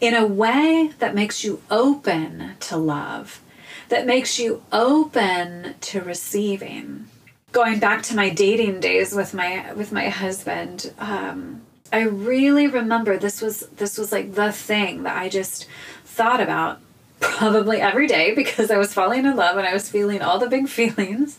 In 0.00 0.14
a 0.14 0.26
way 0.26 0.92
that 0.98 1.14
makes 1.14 1.44
you 1.44 1.62
open 1.70 2.56
to 2.60 2.76
love 2.76 3.40
that 3.88 4.06
makes 4.06 4.38
you 4.38 4.62
open 4.72 5.74
to 5.80 6.00
receiving. 6.00 7.08
Going 7.52 7.78
back 7.78 8.02
to 8.04 8.16
my 8.16 8.28
dating 8.28 8.80
days 8.80 9.14
with 9.14 9.32
my 9.32 9.72
with 9.72 9.90
my 9.90 10.08
husband, 10.08 10.92
um, 10.98 11.62
I 11.92 12.02
really 12.02 12.66
remember 12.66 13.16
this 13.16 13.40
was 13.40 13.60
this 13.68 13.96
was 13.96 14.12
like 14.12 14.34
the 14.34 14.52
thing 14.52 15.04
that 15.04 15.16
I 15.16 15.28
just 15.28 15.66
thought 16.04 16.40
about 16.40 16.80
probably 17.20 17.80
every 17.80 18.06
day 18.06 18.34
because 18.36 18.70
I 18.70 18.78
was 18.78 18.92
falling 18.92 19.24
in 19.24 19.36
love 19.36 19.56
and 19.56 19.66
I 19.66 19.72
was 19.72 19.88
feeling 19.88 20.22
all 20.22 20.38
the 20.38 20.48
big 20.48 20.68
feelings. 20.78 21.38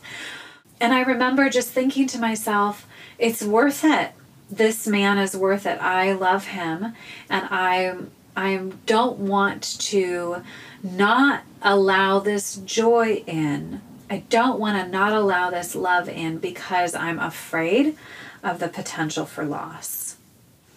And 0.82 0.94
I 0.94 1.02
remember 1.02 1.50
just 1.50 1.70
thinking 1.70 2.08
to 2.08 2.20
myself, 2.20 2.88
it's 3.18 3.44
worth 3.44 3.84
it. 3.84 4.12
This 4.50 4.88
man 4.88 5.18
is 5.18 5.36
worth 5.36 5.66
it. 5.66 5.80
I 5.80 6.14
love 6.14 6.48
him 6.48 6.94
and 7.30 7.48
I 7.52 7.96
I 8.39 8.71
don't 8.86 9.19
want 9.19 9.63
to 9.80 10.43
not 10.82 11.43
allow 11.62 12.19
this 12.19 12.56
joy 12.56 13.21
in. 13.28 13.82
I 14.10 14.23
don't 14.30 14.62
want 14.62 14.82
to 14.82 14.89
not 14.89 15.12
allow 15.12 15.49
this 15.49 15.75
love 15.75 16.08
in 16.08 16.38
because 16.38 16.95
I'm 16.95 17.19
afraid 17.19 17.97
of 18.41 18.60
the 18.60 18.69
potential 18.69 19.25
for 19.25 19.43
loss. 19.43 20.15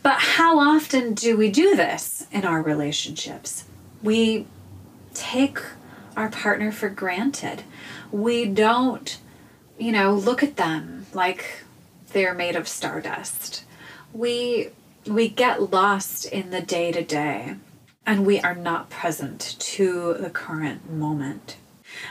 But 0.03 0.19
how 0.19 0.59
often 0.59 1.15
do 1.15 1.37
we 1.37 1.53
do 1.53 1.77
this 1.77 2.27
in 2.33 2.45
our 2.45 2.61
relationships? 2.61 3.63
We 4.03 4.49
take 5.15 5.61
our 6.17 6.31
partner 6.31 6.73
for 6.73 6.89
granted. 6.89 7.63
We 8.11 8.45
don't, 8.45 9.17
you 9.79 9.93
know, 9.93 10.13
look 10.15 10.43
at 10.43 10.57
them 10.57 11.07
like 11.13 11.63
they're 12.13 12.35
made 12.35 12.57
of 12.57 12.67
stardust. 12.67 13.63
We 14.13 14.71
we 15.07 15.29
get 15.29 15.73
lost 15.73 16.27
in 16.27 16.51
the 16.51 16.61
day 16.61 16.93
to 16.93 17.03
day 17.03 17.57
and 18.07 18.27
we 18.27 18.41
are 18.41 18.55
not 18.55 18.91
present 18.91 19.57
to 19.59 20.15
the 20.15 20.31
current 20.31 20.91
moment. 20.91 21.57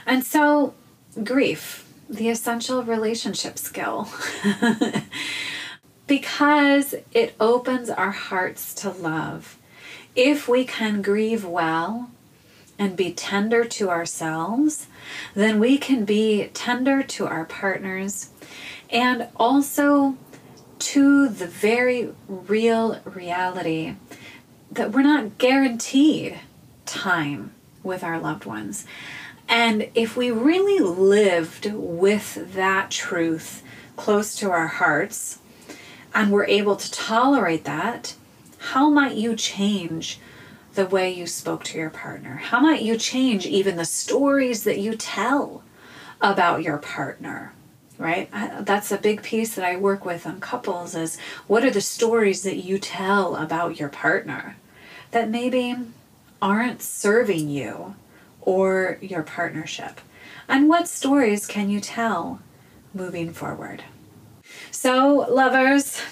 And 0.06 0.24
so, 0.24 0.74
grief, 1.22 1.88
the 2.08 2.28
essential 2.28 2.82
relationship 2.82 3.58
skill, 3.58 4.08
because 6.06 6.94
it 7.12 7.34
opens 7.40 7.90
our 7.90 8.10
hearts 8.10 8.74
to 8.74 8.90
love. 8.90 9.58
If 10.14 10.48
we 10.48 10.64
can 10.64 11.02
grieve 11.02 11.44
well 11.44 12.10
and 12.78 12.96
be 12.96 13.12
tender 13.12 13.64
to 13.64 13.90
ourselves, 13.90 14.86
then 15.34 15.58
we 15.58 15.78
can 15.78 16.04
be 16.04 16.50
tender 16.52 17.02
to 17.02 17.26
our 17.26 17.44
partners 17.44 18.30
and 18.90 19.28
also 19.36 20.16
to 20.82 21.28
the 21.28 21.46
very 21.46 22.12
real 22.26 23.00
reality 23.04 23.94
that 24.70 24.90
we're 24.90 25.02
not 25.02 25.38
guaranteed 25.38 26.40
time 26.86 27.52
with 27.84 28.02
our 28.02 28.18
loved 28.18 28.44
ones. 28.44 28.84
And 29.48 29.90
if 29.94 30.16
we 30.16 30.30
really 30.30 30.80
lived 30.80 31.70
with 31.72 32.54
that 32.54 32.90
truth 32.90 33.62
close 33.96 34.34
to 34.36 34.50
our 34.50 34.66
hearts 34.66 35.38
and 36.14 36.32
we're 36.32 36.46
able 36.46 36.74
to 36.76 36.90
tolerate 36.90 37.64
that, 37.64 38.14
how 38.58 38.90
might 38.90 39.14
you 39.14 39.36
change 39.36 40.18
the 40.74 40.86
way 40.86 41.12
you 41.12 41.26
spoke 41.26 41.62
to 41.64 41.78
your 41.78 41.90
partner? 41.90 42.36
How 42.36 42.58
might 42.58 42.82
you 42.82 42.96
change 42.96 43.46
even 43.46 43.76
the 43.76 43.84
stories 43.84 44.64
that 44.64 44.78
you 44.78 44.96
tell 44.96 45.62
about 46.20 46.62
your 46.62 46.78
partner? 46.78 47.52
Right? 48.02 48.28
That's 48.60 48.90
a 48.90 48.98
big 48.98 49.22
piece 49.22 49.54
that 49.54 49.64
I 49.64 49.76
work 49.76 50.04
with 50.04 50.26
on 50.26 50.40
couples 50.40 50.94
is 50.94 51.18
what 51.46 51.64
are 51.64 51.70
the 51.70 51.80
stories 51.80 52.42
that 52.42 52.56
you 52.56 52.78
tell 52.78 53.36
about 53.36 53.78
your 53.78 53.88
partner? 53.88 54.56
that 55.12 55.30
maybe 55.30 55.76
aren't 56.40 56.82
serving 56.82 57.48
you 57.48 57.94
or 58.40 58.98
your 59.00 59.22
partnership? 59.22 60.00
And 60.48 60.68
what 60.68 60.88
stories 60.88 61.46
can 61.46 61.70
you 61.70 61.80
tell 61.80 62.40
moving 62.92 63.32
forward? 63.32 63.84
So, 64.70 65.26
lovers, 65.30 66.02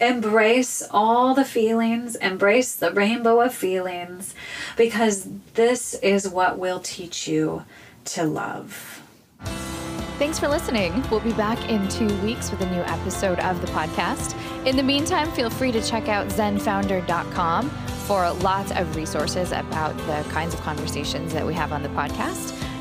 embrace 0.00 0.82
all 0.90 1.34
the 1.34 1.44
feelings, 1.44 2.14
embrace 2.16 2.74
the 2.74 2.92
rainbow 2.92 3.40
of 3.40 3.52
feelings, 3.52 4.34
because 4.76 5.28
this 5.54 5.94
is 5.94 6.28
what 6.28 6.58
will 6.58 6.80
teach 6.80 7.26
you 7.26 7.64
to 8.04 8.24
love. 8.24 9.01
Thanks 10.22 10.38
for 10.38 10.46
listening. 10.46 11.04
We'll 11.10 11.18
be 11.18 11.32
back 11.32 11.68
in 11.68 11.88
two 11.88 12.06
weeks 12.20 12.52
with 12.52 12.60
a 12.60 12.70
new 12.70 12.82
episode 12.82 13.40
of 13.40 13.60
the 13.60 13.66
podcast. 13.72 14.36
In 14.64 14.76
the 14.76 14.82
meantime, 14.84 15.32
feel 15.32 15.50
free 15.50 15.72
to 15.72 15.82
check 15.82 16.08
out 16.08 16.28
zenfounder.com 16.28 17.68
for 18.06 18.30
lots 18.34 18.70
of 18.70 18.94
resources 18.94 19.50
about 19.50 19.96
the 20.06 20.24
kinds 20.30 20.54
of 20.54 20.60
conversations 20.60 21.32
that 21.32 21.44
we 21.44 21.52
have 21.54 21.72
on 21.72 21.82
the 21.82 21.88
podcast. 21.88 22.56